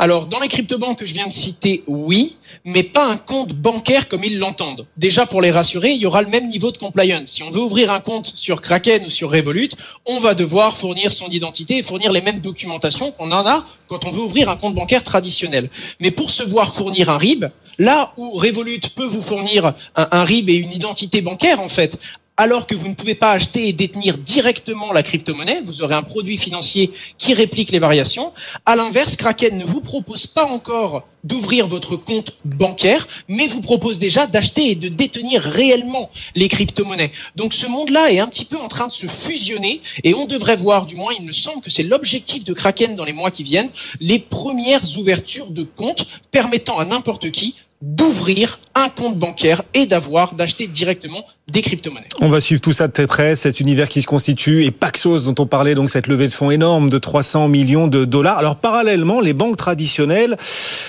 Alors, 0.00 0.28
dans 0.28 0.38
les 0.38 0.46
crypto-banques 0.46 1.00
que 1.00 1.06
je 1.06 1.12
viens 1.12 1.26
de 1.26 1.32
citer, 1.32 1.82
oui, 1.88 2.36
mais 2.64 2.84
pas 2.84 3.10
un 3.10 3.16
compte 3.16 3.52
bancaire 3.52 4.06
comme 4.06 4.22
ils 4.22 4.38
l'entendent. 4.38 4.86
Déjà, 4.96 5.26
pour 5.26 5.42
les 5.42 5.50
rassurer, 5.50 5.90
il 5.90 5.98
y 6.00 6.06
aura 6.06 6.22
le 6.22 6.28
même 6.28 6.46
niveau 6.46 6.70
de 6.70 6.78
compliance. 6.78 7.30
Si 7.30 7.42
on 7.42 7.50
veut 7.50 7.60
ouvrir 7.60 7.90
un 7.90 7.98
compte 7.98 8.26
sur 8.26 8.60
Kraken 8.60 9.06
ou 9.06 9.10
sur 9.10 9.32
Revolut, 9.32 9.70
on 10.06 10.20
va 10.20 10.34
devoir 10.34 10.76
fournir 10.76 11.10
son 11.10 11.26
identité 11.26 11.78
et 11.78 11.82
fournir 11.82 12.12
les 12.12 12.20
mêmes 12.20 12.38
documentations 12.38 13.10
qu'on 13.10 13.32
en 13.32 13.44
a 13.44 13.66
quand 13.88 14.04
on 14.04 14.12
veut 14.12 14.22
ouvrir 14.22 14.48
un 14.48 14.56
compte 14.56 14.76
bancaire 14.76 15.02
traditionnel. 15.02 15.68
Mais 15.98 16.12
pour 16.12 16.30
se 16.30 16.44
voir 16.44 16.72
fournir 16.76 17.10
un 17.10 17.18
RIB, 17.18 17.46
là 17.78 18.12
où 18.16 18.38
Revolut 18.38 18.80
peut 18.94 19.04
vous 19.04 19.22
fournir 19.22 19.74
un, 19.96 20.08
un 20.12 20.22
RIB 20.22 20.48
et 20.48 20.54
une 20.54 20.70
identité 20.70 21.22
bancaire, 21.22 21.58
en 21.58 21.68
fait, 21.68 21.98
alors 22.38 22.68
que 22.68 22.76
vous 22.76 22.86
ne 22.86 22.94
pouvez 22.94 23.16
pas 23.16 23.32
acheter 23.32 23.68
et 23.68 23.72
détenir 23.72 24.16
directement 24.16 24.92
la 24.92 25.02
crypto-monnaie, 25.02 25.60
vous 25.64 25.82
aurez 25.82 25.96
un 25.96 26.02
produit 26.02 26.38
financier 26.38 26.92
qui 27.18 27.34
réplique 27.34 27.72
les 27.72 27.80
variations. 27.80 28.32
À 28.64 28.76
l'inverse, 28.76 29.16
Kraken 29.16 29.58
ne 29.58 29.64
vous 29.64 29.80
propose 29.80 30.28
pas 30.28 30.46
encore 30.46 31.08
d'ouvrir 31.24 31.66
votre 31.66 31.96
compte 31.96 32.36
bancaire, 32.44 33.08
mais 33.26 33.48
vous 33.48 33.60
propose 33.60 33.98
déjà 33.98 34.28
d'acheter 34.28 34.70
et 34.70 34.74
de 34.76 34.88
détenir 34.88 35.42
réellement 35.42 36.10
les 36.36 36.46
crypto-monnaies. 36.46 37.10
Donc 37.34 37.54
ce 37.54 37.66
monde-là 37.66 38.12
est 38.12 38.20
un 38.20 38.28
petit 38.28 38.44
peu 38.44 38.56
en 38.56 38.68
train 38.68 38.86
de 38.86 38.92
se 38.92 39.08
fusionner 39.08 39.82
et 40.04 40.14
on 40.14 40.26
devrait 40.26 40.56
voir, 40.56 40.86
du 40.86 40.94
moins 40.94 41.12
il 41.18 41.26
me 41.26 41.32
semble 41.32 41.60
que 41.60 41.70
c'est 41.70 41.82
l'objectif 41.82 42.44
de 42.44 42.52
Kraken 42.52 42.94
dans 42.94 43.04
les 43.04 43.12
mois 43.12 43.32
qui 43.32 43.42
viennent, 43.42 43.70
les 44.00 44.20
premières 44.20 44.96
ouvertures 44.96 45.50
de 45.50 45.64
comptes 45.64 46.06
permettant 46.30 46.78
à 46.78 46.84
n'importe 46.84 47.32
qui 47.32 47.56
d'ouvrir 47.80 48.58
un 48.74 48.88
compte 48.88 49.18
bancaire 49.18 49.62
et 49.74 49.86
d'avoir, 49.86 50.34
d'acheter 50.34 50.66
directement 50.66 51.24
des 51.46 51.62
crypto-monnaies. 51.62 52.08
On 52.20 52.28
va 52.28 52.40
suivre 52.40 52.60
tout 52.60 52.72
ça 52.72 52.88
de 52.88 52.92
très 52.92 53.06
près, 53.06 53.36
cet 53.36 53.60
univers 53.60 53.88
qui 53.88 54.02
se 54.02 54.06
constitue 54.06 54.64
et 54.64 54.70
Paxos 54.70 55.20
dont 55.20 55.34
on 55.38 55.46
parlait, 55.46 55.74
donc 55.74 55.88
cette 55.88 56.08
levée 56.08 56.26
de 56.26 56.32
fonds 56.32 56.50
énorme 56.50 56.90
de 56.90 56.98
300 56.98 57.48
millions 57.48 57.86
de 57.86 58.04
dollars. 58.04 58.38
Alors 58.38 58.56
parallèlement, 58.56 59.20
les 59.20 59.32
banques 59.32 59.56
traditionnelles 59.56 60.36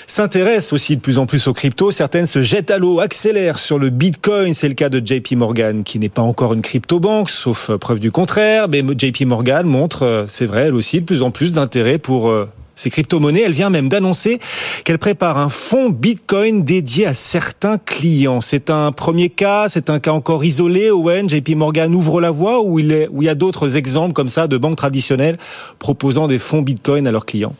s'intéressent 0.07 0.73
aussi 0.73 0.95
de 0.95 1.01
plus 1.01 1.19
en 1.19 1.27
plus 1.27 1.47
aux 1.47 1.53
cryptos. 1.53 1.91
Certaines 1.91 2.25
se 2.25 2.41
jettent 2.41 2.71
à 2.71 2.79
l'eau, 2.79 2.99
accélèrent 2.99 3.59
sur 3.59 3.77
le 3.77 3.89
Bitcoin. 3.89 4.53
C'est 4.53 4.67
le 4.67 4.73
cas 4.73 4.89
de 4.89 5.05
JP 5.05 5.33
Morgan, 5.33 5.83
qui 5.83 5.99
n'est 5.99 6.09
pas 6.09 6.23
encore 6.23 6.53
une 6.53 6.61
crypto-banque, 6.61 7.29
sauf 7.29 7.71
preuve 7.77 7.99
du 7.99 8.11
contraire. 8.11 8.67
Mais 8.67 8.81
JP 8.81 9.21
Morgan 9.25 9.65
montre, 9.67 10.03
euh, 10.03 10.25
c'est 10.27 10.47
vrai, 10.47 10.67
elle 10.67 10.73
aussi, 10.73 11.01
de 11.01 11.05
plus 11.05 11.21
en 11.21 11.29
plus 11.29 11.53
d'intérêt 11.53 11.99
pour 11.99 12.29
euh, 12.29 12.49
ces 12.79 12.89
crypto-monnaies. 12.89 13.41
Elle 13.41 13.51
vient 13.51 13.69
même 13.69 13.89
d'annoncer 13.89 14.39
qu'elle 14.83 14.97
prépare 14.97 15.37
un 15.37 15.49
fonds 15.49 15.89
Bitcoin 15.89 16.63
dédié 16.63 17.05
à 17.05 17.13
certains 17.13 17.77
clients. 17.77 18.41
C'est 18.41 18.69
un 18.69 18.91
premier 18.91 19.29
cas, 19.29 19.67
c'est 19.67 19.89
un 19.89 19.99
cas 19.99 20.11
encore 20.11 20.45
isolé. 20.45 20.89
Owen, 20.89 21.29
JP 21.29 21.55
Morgan 21.55 21.93
ouvre 21.93 22.21
la 22.21 22.31
voie 22.31 22.61
ou 22.61 22.79
il, 22.79 23.09
il 23.13 23.23
y 23.23 23.29
a 23.29 23.35
d'autres 23.35 23.75
exemples 23.75 24.13
comme 24.13 24.29
ça 24.29 24.47
de 24.47 24.57
banques 24.57 24.77
traditionnelles 24.77 25.37
proposant 25.77 26.27
des 26.27 26.39
fonds 26.39 26.61
Bitcoin 26.61 27.05
à 27.07 27.11
leurs 27.11 27.25
clients? 27.25 27.55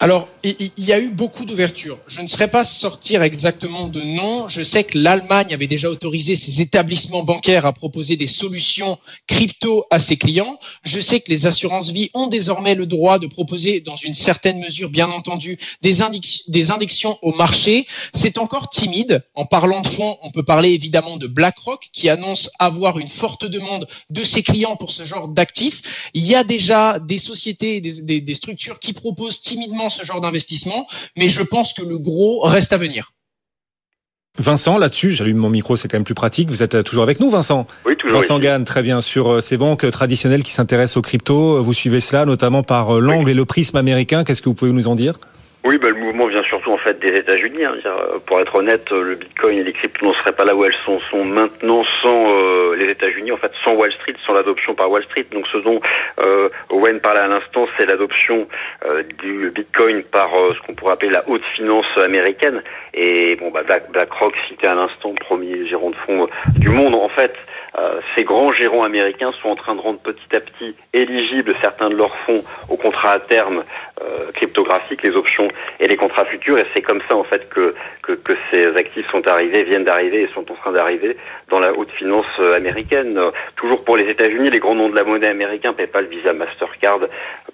Alors, 0.00 0.28
il 0.44 0.70
y 0.76 0.92
a 0.92 1.00
eu 1.00 1.08
beaucoup 1.08 1.44
d'ouvertures. 1.44 1.98
Je 2.06 2.22
ne 2.22 2.28
saurais 2.28 2.48
pas 2.48 2.64
sortir 2.64 3.22
exactement 3.22 3.88
de 3.88 4.00
nom. 4.00 4.48
Je 4.48 4.62
sais 4.62 4.84
que 4.84 4.96
l'Allemagne 4.96 5.52
avait 5.52 5.66
déjà 5.66 5.90
autorisé 5.90 6.36
ses 6.36 6.60
établissements 6.60 7.24
bancaires 7.24 7.66
à 7.66 7.72
proposer 7.72 8.14
des 8.14 8.28
solutions 8.28 8.98
crypto 9.26 9.86
à 9.90 9.98
ses 9.98 10.16
clients. 10.16 10.60
Je 10.84 11.00
sais 11.00 11.18
que 11.18 11.30
les 11.30 11.46
assurances 11.46 11.90
vie 11.90 12.10
ont 12.14 12.28
désormais 12.28 12.76
le 12.76 12.86
droit 12.86 13.18
de 13.18 13.26
proposer, 13.26 13.80
dans 13.80 13.96
une 13.96 14.14
certaine 14.14 14.60
mesure, 14.60 14.88
bien 14.88 15.08
entendu, 15.08 15.58
des, 15.82 15.96
des 16.46 16.70
indexations 16.70 17.18
au 17.22 17.32
marché. 17.32 17.88
C'est 18.14 18.38
encore 18.38 18.70
timide. 18.70 19.24
En 19.34 19.46
parlant 19.46 19.80
de 19.80 19.88
fonds, 19.88 20.16
on 20.22 20.30
peut 20.30 20.44
parler 20.44 20.70
évidemment 20.70 21.16
de 21.16 21.26
BlackRock, 21.26 21.88
qui 21.92 22.08
annonce 22.08 22.50
avoir 22.60 23.00
une 23.00 23.08
forte 23.08 23.46
demande 23.46 23.88
de 24.10 24.22
ses 24.22 24.44
clients 24.44 24.76
pour 24.76 24.92
ce 24.92 25.02
genre 25.02 25.26
d'actifs. 25.26 26.10
Il 26.14 26.24
y 26.24 26.36
a 26.36 26.44
déjà 26.44 27.00
des 27.00 27.18
sociétés, 27.18 27.80
des 27.80 28.34
structures 28.34 28.78
qui 28.78 28.92
proposent 28.92 29.40
timidement 29.40 29.87
ce 29.88 30.04
genre 30.04 30.20
d'investissement, 30.20 30.86
mais 31.16 31.28
je 31.28 31.42
pense 31.42 31.72
que 31.72 31.82
le 31.82 31.98
gros 31.98 32.40
reste 32.40 32.72
à 32.72 32.78
venir. 32.78 33.12
Vincent, 34.38 34.78
là-dessus, 34.78 35.10
j'allume 35.10 35.38
mon 35.38 35.50
micro, 35.50 35.74
c'est 35.74 35.88
quand 35.88 35.96
même 35.96 36.04
plus 36.04 36.14
pratique. 36.14 36.48
Vous 36.48 36.62
êtes 36.62 36.76
euh, 36.76 36.82
toujours 36.82 37.02
avec 37.02 37.18
nous, 37.18 37.28
Vincent 37.28 37.66
Oui, 37.84 37.96
toujours. 37.96 38.20
Vincent 38.20 38.38
Gann, 38.38 38.64
très 38.64 38.82
bien. 38.82 39.00
Sur 39.00 39.32
euh, 39.32 39.40
ces 39.40 39.56
banques 39.56 39.90
traditionnelles 39.90 40.44
qui 40.44 40.52
s'intéressent 40.52 40.98
aux 40.98 41.02
cryptos, 41.02 41.60
vous 41.60 41.74
suivez 41.74 41.98
cela 41.98 42.24
notamment 42.24 42.62
par 42.62 42.96
euh, 42.96 43.00
l'angle 43.00 43.30
et 43.30 43.34
le 43.34 43.44
prisme 43.44 43.76
américain. 43.76 44.22
Qu'est-ce 44.22 44.40
que 44.40 44.48
vous 44.48 44.54
pouvez 44.54 44.70
nous 44.70 44.86
en 44.86 44.94
dire? 44.94 45.14
Oui, 45.64 45.76
bah, 45.82 45.88
le 45.90 45.98
mouvement 45.98 46.28
vient 46.28 46.37
des 46.92 47.18
États-Unis. 47.18 47.64
Hein. 47.64 47.74
Pour 48.26 48.40
être 48.40 48.54
honnête, 48.54 48.90
le 48.90 49.14
Bitcoin 49.14 49.58
et 49.58 49.62
les 49.62 49.72
cryptos 49.72 50.06
ne 50.06 50.12
seraient 50.14 50.32
pas 50.32 50.44
là 50.44 50.54
où 50.54 50.64
elles 50.64 50.76
sont, 50.84 51.24
maintenant 51.24 51.84
sans 52.02 52.26
euh, 52.26 52.76
les 52.76 52.86
États-Unis, 52.90 53.32
en 53.32 53.36
fait, 53.36 53.52
sans 53.64 53.74
Wall 53.74 53.92
Street, 53.92 54.14
sans 54.26 54.32
l'adoption 54.32 54.74
par 54.74 54.90
Wall 54.90 55.04
Street. 55.04 55.26
Donc, 55.32 55.46
ce 55.52 55.58
dont 55.58 55.80
euh, 56.24 56.48
Owen 56.70 57.00
parlait 57.00 57.20
à 57.20 57.28
l'instant, 57.28 57.66
c'est 57.78 57.86
l'adoption 57.86 58.48
euh, 58.84 59.02
du 59.22 59.50
Bitcoin 59.50 60.02
par 60.02 60.30
ce 60.30 60.66
qu'on 60.66 60.74
pourrait 60.74 60.94
appeler 60.94 61.10
la 61.10 61.28
haute 61.28 61.44
finance 61.56 61.86
américaine. 61.96 62.62
Et 62.94 63.36
bon, 63.36 63.50
bah, 63.50 63.62
BlackRock, 63.62 64.34
cité 64.48 64.66
à 64.66 64.74
l'instant, 64.74 65.14
premier 65.14 65.66
gérant 65.68 65.90
de 65.90 65.96
fonds 66.06 66.28
du 66.56 66.68
monde, 66.68 66.94
en 66.94 67.08
fait. 67.08 67.34
Ces 68.16 68.24
grands 68.24 68.52
gérants 68.52 68.82
américains 68.82 69.32
sont 69.40 69.50
en 69.50 69.56
train 69.56 69.74
de 69.74 69.80
rendre 69.80 70.00
petit 70.00 70.36
à 70.36 70.40
petit 70.40 70.74
éligibles 70.92 71.54
certains 71.62 71.90
de 71.90 71.96
leurs 71.96 72.16
fonds 72.26 72.42
aux 72.68 72.76
contrats 72.76 73.12
à 73.12 73.20
terme 73.20 73.62
euh, 74.00 74.30
cryptographiques, 74.32 75.02
les 75.02 75.16
options 75.16 75.48
et 75.80 75.88
les 75.88 75.96
contrats 75.96 76.24
futurs. 76.26 76.58
Et 76.58 76.64
c'est 76.74 76.82
comme 76.82 77.00
ça 77.10 77.16
en 77.16 77.24
fait 77.24 77.48
que, 77.48 77.74
que, 78.02 78.12
que, 78.12 78.32
ces 78.52 78.66
actifs 78.68 79.10
sont 79.10 79.26
arrivés, 79.26 79.64
viennent 79.64 79.84
d'arriver 79.84 80.22
et 80.22 80.28
sont 80.34 80.50
en 80.50 80.54
train 80.54 80.72
d'arriver 80.72 81.16
dans 81.48 81.58
la 81.58 81.72
haute 81.72 81.90
finance 81.92 82.26
euh, 82.38 82.56
américaine. 82.56 83.20
toujours 83.56 83.84
pour 83.84 83.96
les 83.96 84.04
États-Unis, 84.04 84.50
les 84.50 84.60
grands 84.60 84.74
noms 84.74 84.88
de 84.88 84.96
la 84.96 85.04
monnaie 85.04 85.26
américaine, 85.28 85.74
PayPal, 85.74 86.06
Visa, 86.06 86.32
Mastercard, 86.32 87.00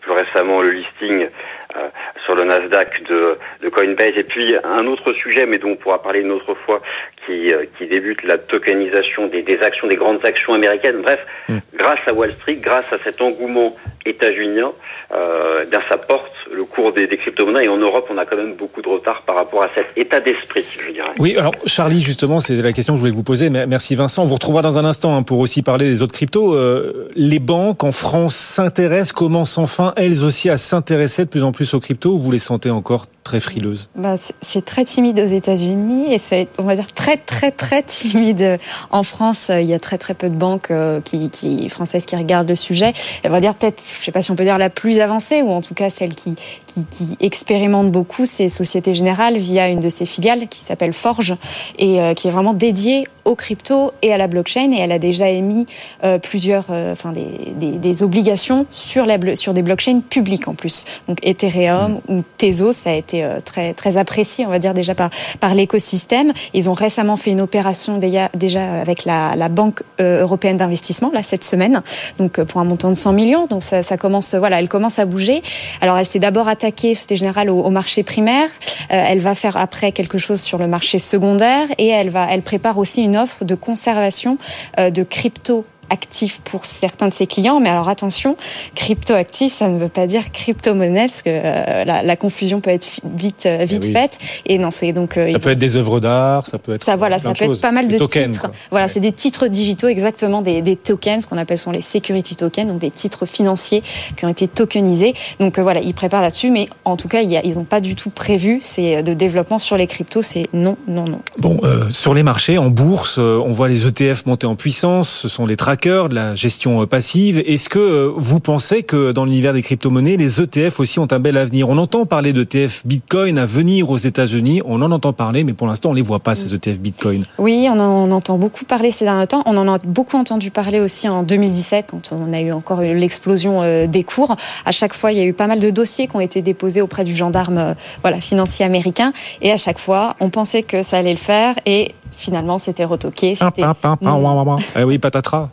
plus 0.00 0.12
récemment 0.12 0.60
le 0.60 0.70
listing 0.70 1.28
euh, 1.76 1.88
sur 2.24 2.34
le 2.36 2.44
Nasdaq 2.44 3.02
de, 3.04 3.38
de, 3.62 3.68
Coinbase. 3.70 4.12
Et 4.16 4.24
puis 4.24 4.54
un 4.62 4.86
autre 4.86 5.12
sujet, 5.14 5.46
mais 5.46 5.58
dont 5.58 5.70
on 5.70 5.76
pourra 5.76 6.02
parler 6.02 6.20
une 6.20 6.30
autre 6.30 6.54
fois, 6.66 6.80
qui, 7.26 7.52
qui 7.78 7.86
débute 7.86 8.22
la 8.22 8.38
tokenisation 8.38 9.26
des, 9.28 9.42
des 9.42 9.58
actions, 9.60 9.86
des 9.86 9.96
grandes 9.96 10.24
actions 10.24 10.52
américaines. 10.52 11.02
Bref, 11.02 11.20
mm. 11.48 11.58
grâce 11.74 12.00
à 12.06 12.12
Wall 12.12 12.32
Street, 12.32 12.56
grâce 12.56 12.90
à 12.92 12.98
cet 13.04 13.20
engouement 13.20 13.76
états-unien, 14.06 14.72
euh, 15.12 15.64
bien 15.66 15.80
ça 15.88 15.96
porte 15.96 16.32
le 16.52 16.64
cours 16.64 16.92
des, 16.92 17.06
des 17.06 17.16
crypto-monnaies 17.16 17.64
et 17.64 17.68
en 17.68 17.76
Europe 17.76 18.06
on 18.10 18.18
a 18.18 18.26
quand 18.26 18.36
même 18.36 18.54
beaucoup 18.54 18.82
de 18.82 18.88
retard 18.88 19.22
par 19.22 19.36
rapport 19.36 19.62
à 19.62 19.68
cet 19.74 19.86
état 19.96 20.20
d'esprit, 20.20 20.64
je 20.70 20.92
dirais. 20.92 21.12
Oui, 21.18 21.36
alors 21.38 21.52
Charlie, 21.66 22.00
justement, 22.00 22.40
c'est 22.40 22.60
la 22.60 22.72
question 22.72 22.94
que 22.94 22.98
je 22.98 23.00
voulais 23.02 23.14
vous 23.14 23.22
poser. 23.22 23.50
Merci 23.50 23.94
Vincent. 23.94 24.22
On 24.22 24.26
vous 24.26 24.34
retrouvera 24.34 24.62
dans 24.62 24.78
un 24.78 24.84
instant 24.84 25.16
hein, 25.16 25.22
pour 25.22 25.38
aussi 25.38 25.62
parler 25.62 25.86
des 25.86 26.02
autres 26.02 26.12
cryptos. 26.12 26.54
Euh, 26.54 27.08
les 27.16 27.38
banques 27.38 27.84
en 27.84 27.92
France 27.92 28.36
s'intéressent, 28.36 29.12
commencent 29.12 29.58
enfin 29.58 29.92
elles 29.96 30.24
aussi 30.24 30.50
à 30.50 30.56
s'intéresser 30.56 31.24
de 31.24 31.28
plus 31.28 31.44
en 31.44 31.52
plus 31.52 31.74
aux 31.74 31.80
cryptos 31.80 32.10
ou 32.10 32.18
vous 32.18 32.30
les 32.30 32.38
sentez 32.38 32.70
encore 32.70 33.06
très 33.24 33.40
frileuse 33.40 33.88
bah, 33.96 34.14
C'est 34.42 34.64
très 34.64 34.84
timide 34.84 35.18
aux 35.18 35.24
États-Unis 35.24 36.12
et 36.12 36.18
c'est, 36.18 36.46
on 36.58 36.64
va 36.64 36.76
dire, 36.76 36.92
très, 36.92 37.16
très, 37.16 37.50
très 37.50 37.82
timide 37.86 38.58
en 38.90 39.02
France. 39.02 39.50
Il 39.50 39.64
y 39.64 39.74
a 39.74 39.78
très, 39.78 39.98
très 39.98 40.14
peu 40.14 40.28
de 40.28 40.36
banques 40.36 40.70
euh, 40.70 41.00
qui, 41.00 41.30
qui, 41.30 41.68
françaises 41.68 42.04
qui 42.04 42.14
regardent 42.14 42.50
le 42.50 42.56
sujet. 42.56 42.92
On 43.24 43.30
va 43.30 43.40
dire 43.40 43.54
peut-être, 43.54 43.82
je 44.00 44.04
sais 44.04 44.12
pas 44.12 44.22
si 44.22 44.30
on 44.30 44.36
peut 44.36 44.44
dire 44.44 44.58
la 44.58 44.70
plus 44.70 45.00
avancée 45.00 45.42
ou 45.42 45.50
en 45.50 45.60
tout 45.60 45.74
cas 45.74 45.90
celle 45.90 46.14
qui, 46.14 46.34
qui, 46.74 46.86
qui 46.86 47.16
expérimente 47.20 47.90
beaucoup, 47.90 48.24
c'est 48.24 48.48
Société 48.48 48.94
Générale 48.94 49.36
via 49.36 49.68
une 49.68 49.80
de 49.80 49.88
ses 49.88 50.06
filiales 50.06 50.48
qui 50.48 50.64
s'appelle 50.64 50.92
Forge 50.92 51.34
et 51.78 52.00
euh, 52.00 52.14
qui 52.14 52.28
est 52.28 52.30
vraiment 52.30 52.54
dédiée 52.54 53.04
aux 53.24 53.34
cryptos 53.34 53.92
et 54.02 54.12
à 54.12 54.18
la 54.18 54.26
blockchain 54.26 54.70
et 54.72 54.80
elle 54.80 54.92
a 54.92 54.98
déjà 54.98 55.30
émis 55.30 55.66
euh, 56.04 56.18
plusieurs, 56.18 56.66
enfin 56.68 57.12
des, 57.12 57.26
des, 57.56 57.72
des, 57.78 58.02
obligations 58.02 58.66
sur, 58.70 59.06
la, 59.06 59.18
sur 59.34 59.54
des 59.54 59.62
blockchains 59.62 60.00
publiques 60.00 60.46
en 60.46 60.54
plus. 60.54 60.84
Donc 61.08 61.18
Ethereum 61.26 62.00
mmh. 62.06 62.14
ou 62.14 62.22
Tezos, 62.36 62.72
ça 62.72 62.90
a 62.90 62.94
été 62.94 63.24
euh, 63.24 63.40
très 63.40 63.74
très 63.74 63.96
apprécié, 63.96 64.46
on 64.46 64.50
va 64.50 64.58
dire 64.58 64.74
déjà 64.74 64.94
par 64.94 65.10
par 65.40 65.54
l'écosystème. 65.54 66.32
Ils 66.52 66.68
ont 66.68 66.72
récemment 66.72 67.16
fait 67.16 67.30
une 67.30 67.40
opération 67.40 67.98
déjà 67.98 68.30
déjà 68.34 68.80
avec 68.80 69.04
la, 69.04 69.36
la 69.36 69.48
Banque 69.48 69.82
euh, 70.00 70.22
européenne 70.22 70.56
d'investissement 70.56 71.10
là 71.12 71.22
cette 71.22 71.44
semaine, 71.44 71.82
donc 72.18 72.38
euh, 72.38 72.44
pour 72.44 72.60
un 72.60 72.64
montant 72.64 72.88
de 72.88 72.94
100 72.94 73.12
millions. 73.12 73.46
Donc 73.46 73.62
ça, 73.62 73.82
ça 73.82 73.96
commence, 73.96 74.34
voilà, 74.34 74.58
elle 74.58 74.68
commence 74.68 74.98
à 74.98 75.04
bouger. 75.04 75.42
Alors 75.80 75.98
elle 75.98 76.06
s'est 76.06 76.18
d'abord 76.18 76.48
attaquée, 76.48 76.63
c'était 76.94 77.16
général 77.16 77.50
au, 77.50 77.60
au, 77.60 77.70
marché 77.70 78.02
primaire. 78.02 78.48
elle 78.88 79.20
va 79.20 79.34
faire 79.34 79.56
après 79.56 79.92
quelque 79.92 80.18
chose 80.18 80.40
sur 80.40 80.58
le 80.58 80.66
marché 80.66 80.98
secondaire 80.98 81.66
et 81.78 81.88
elle 81.88 82.10
va, 82.10 82.26
elle 82.30 82.42
prépare 82.42 82.78
aussi 82.78 83.02
une 83.02 83.16
offre 83.16 83.44
de 83.44 83.54
conservation 83.54 84.38
de 84.78 85.02
crypto 85.02 85.64
actif 85.90 86.40
pour 86.44 86.64
certains 86.66 87.08
de 87.08 87.14
ses 87.14 87.26
clients. 87.26 87.60
Mais 87.60 87.68
alors 87.68 87.88
attention, 87.88 88.36
crypto-actif, 88.74 89.52
ça 89.52 89.68
ne 89.68 89.78
veut 89.78 89.88
pas 89.88 90.06
dire 90.06 90.32
crypto-monnaie, 90.32 91.06
parce 91.06 91.22
que 91.22 91.30
euh, 91.30 91.84
la, 91.84 92.02
la, 92.02 92.16
confusion 92.16 92.60
peut 92.60 92.70
être 92.70 92.86
vite, 93.04 93.46
euh, 93.46 93.64
vite 93.64 93.84
eh 93.88 93.92
faite. 93.92 94.18
Et 94.46 94.58
non, 94.58 94.70
c'est 94.70 94.92
donc. 94.92 95.16
Euh, 95.16 95.32
ça 95.32 95.38
peut 95.38 95.50
être 95.50 95.58
des 95.58 95.76
œuvres 95.76 96.00
d'art, 96.00 96.46
ça 96.46 96.58
peut 96.58 96.74
être. 96.74 96.84
Ça, 96.84 96.96
voilà, 96.96 97.18
ça 97.18 97.32
peut 97.32 97.44
être 97.44 97.60
pas 97.60 97.72
mal 97.72 97.88
de 97.88 97.98
titres. 97.98 98.46
Voilà, 98.70 98.88
c'est 98.88 99.00
des 99.00 99.12
titres 99.12 99.48
digitaux, 99.48 99.88
exactement, 99.88 100.42
des, 100.42 100.62
des 100.62 100.76
tokens, 100.76 101.24
ce 101.24 101.28
qu'on 101.28 101.38
appelle 101.38 101.58
sont 101.58 101.70
les 101.70 101.80
security 101.80 102.36
tokens, 102.36 102.68
donc 102.68 102.78
des 102.78 102.90
titres 102.90 103.26
financiers 103.26 103.82
qui 104.16 104.24
ont 104.24 104.28
été 104.28 104.48
tokenisés. 104.48 105.14
Donc 105.40 105.58
voilà, 105.58 105.80
ils 105.80 105.94
préparent 105.94 106.22
là-dessus, 106.22 106.50
mais 106.50 106.66
en 106.84 106.96
tout 106.96 107.08
cas, 107.08 107.22
il 107.22 107.30
y 107.30 107.36
a, 107.36 107.44
ils 107.44 107.54
n'ont 107.54 107.64
pas 107.64 107.80
du 107.80 107.94
tout 107.94 108.10
prévu 108.10 108.58
c'est 108.60 109.02
de 109.02 109.14
développement 109.14 109.58
sur 109.58 109.76
les 109.76 109.86
cryptos. 109.86 110.22
C'est 110.22 110.48
non, 110.52 110.76
non, 110.86 111.04
non. 111.04 111.20
Bon, 111.38 111.60
sur 111.90 112.14
les 112.14 112.22
marchés, 112.22 112.58
en 112.58 112.70
bourse, 112.70 113.18
on 113.18 113.50
voit 113.50 113.68
les 113.68 113.86
ETF 113.86 114.26
monter 114.26 114.46
en 114.46 114.56
puissance. 114.56 115.08
Ce 115.08 115.28
sont 115.28 115.46
les 115.46 115.56
de 115.76 116.14
la 116.14 116.34
gestion 116.34 116.82
euh, 116.82 116.86
passive. 116.86 117.42
Est-ce 117.46 117.68
que 117.68 117.78
euh, 117.78 118.12
vous 118.16 118.38
pensez 118.40 118.84
que 118.84 119.12
dans 119.12 119.24
l'univers 119.24 119.52
des 119.52 119.62
crypto-monnaies, 119.62 120.16
les 120.16 120.40
ETF 120.40 120.78
aussi 120.78 120.98
ont 120.98 121.08
un 121.10 121.18
bel 121.18 121.36
avenir? 121.36 121.68
On 121.68 121.78
entend 121.78 122.06
parler 122.06 122.32
d'ETF 122.32 122.86
Bitcoin 122.86 123.38
à 123.38 123.46
venir 123.46 123.90
aux 123.90 123.96
États-Unis. 123.96 124.62
On 124.64 124.80
en 124.82 124.92
entend 124.92 125.12
parler, 125.12 125.42
mais 125.42 125.52
pour 125.52 125.66
l'instant, 125.66 125.90
on 125.90 125.92
les 125.92 126.02
voit 126.02 126.20
pas, 126.20 126.34
ces 126.34 126.54
ETF 126.54 126.78
Bitcoin. 126.78 127.24
Oui, 127.38 127.66
on 127.68 127.78
en 127.80 128.10
entend 128.12 128.38
beaucoup 128.38 128.64
parler 128.64 128.92
ces 128.92 129.04
derniers 129.04 129.26
temps. 129.26 129.42
On 129.46 129.56
en 129.56 129.72
a 129.72 129.78
beaucoup 129.78 130.16
entendu 130.16 130.50
parler 130.50 130.80
aussi 130.80 131.08
en 131.08 131.22
2017, 131.22 131.86
quand 131.90 132.10
on 132.12 132.32
a 132.32 132.40
eu 132.40 132.52
encore 132.52 132.80
l'explosion 132.80 133.62
euh, 133.62 133.86
des 133.86 134.04
cours. 134.04 134.36
À 134.64 134.72
chaque 134.72 134.94
fois, 134.94 135.10
il 135.12 135.18
y 135.18 135.20
a 135.20 135.24
eu 135.24 135.32
pas 135.32 135.48
mal 135.48 135.60
de 135.60 135.70
dossiers 135.70 136.06
qui 136.06 136.16
ont 136.16 136.20
été 136.20 136.40
déposés 136.40 136.82
auprès 136.82 137.04
du 137.04 137.14
gendarme 137.14 137.74
voilà, 138.02 138.20
financier 138.20 138.64
américain. 138.64 139.12
Et 139.42 139.50
à 139.50 139.56
chaque 139.56 139.78
fois, 139.78 140.14
on 140.20 140.30
pensait 140.30 140.62
que 140.62 140.82
ça 140.82 140.98
allait 140.98 141.12
le 141.12 141.18
faire. 141.18 141.56
Et 141.66 141.90
finalement, 142.16 142.58
c'était 142.58 142.84
retoqué. 142.84 143.34
C'était... 143.34 143.62
ouah, 143.62 143.76
ouah, 144.02 144.42
ouah. 144.44 144.56
Eh 144.78 144.84
oui, 144.84 144.98
patatras. 144.98 145.50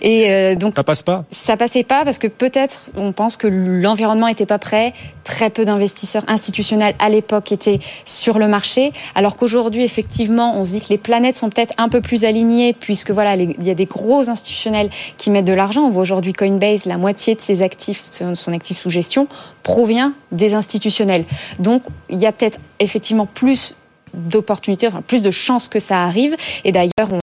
Et 0.00 0.30
euh, 0.32 0.54
donc, 0.54 0.74
Ça 0.74 0.84
passe 0.84 1.02
pas. 1.02 1.24
ça 1.30 1.56
passait 1.56 1.84
pas 1.84 2.04
parce 2.04 2.18
que 2.18 2.26
peut-être 2.26 2.86
on 2.96 3.12
pense 3.12 3.36
que 3.36 3.46
l'environnement 3.46 4.26
était 4.28 4.46
pas 4.46 4.58
prêt. 4.58 4.92
Très 5.24 5.50
peu 5.50 5.64
d'investisseurs 5.64 6.24
institutionnels 6.28 6.94
à 6.98 7.08
l'époque 7.08 7.52
étaient 7.52 7.78
sur 8.04 8.38
le 8.38 8.48
marché, 8.48 8.92
alors 9.14 9.36
qu'aujourd'hui 9.36 9.84
effectivement 9.84 10.56
on 10.58 10.64
se 10.64 10.72
dit 10.72 10.80
que 10.80 10.88
les 10.88 10.98
planètes 10.98 11.36
sont 11.36 11.50
peut-être 11.50 11.74
un 11.78 11.88
peu 11.88 12.00
plus 12.00 12.24
alignées 12.24 12.72
puisque 12.72 13.10
voilà 13.12 13.36
les- 13.36 13.54
il 13.60 13.66
y 13.66 13.70
a 13.70 13.74
des 13.74 13.84
gros 13.84 14.28
institutionnels 14.28 14.90
qui 15.18 15.30
mettent 15.30 15.44
de 15.44 15.52
l'argent. 15.52 15.82
On 15.82 15.90
voit 15.90 16.02
aujourd'hui 16.02 16.32
Coinbase, 16.32 16.84
la 16.86 16.96
moitié 16.96 17.34
de 17.34 17.40
ses 17.40 17.62
actifs, 17.62 18.02
son 18.34 18.52
actif 18.52 18.78
sous 18.80 18.90
gestion 18.90 19.28
provient 19.62 20.14
des 20.32 20.54
institutionnels. 20.54 21.24
Donc 21.58 21.82
il 22.08 22.20
y 22.20 22.26
a 22.26 22.32
peut-être 22.32 22.58
effectivement 22.80 23.26
plus 23.26 23.74
d'opportunités, 24.14 24.86
enfin, 24.86 25.02
plus 25.02 25.22
de 25.22 25.30
chances 25.30 25.68
que 25.68 25.78
ça 25.78 26.02
arrive. 26.02 26.36
Et 26.64 26.72
d'ailleurs 26.72 27.19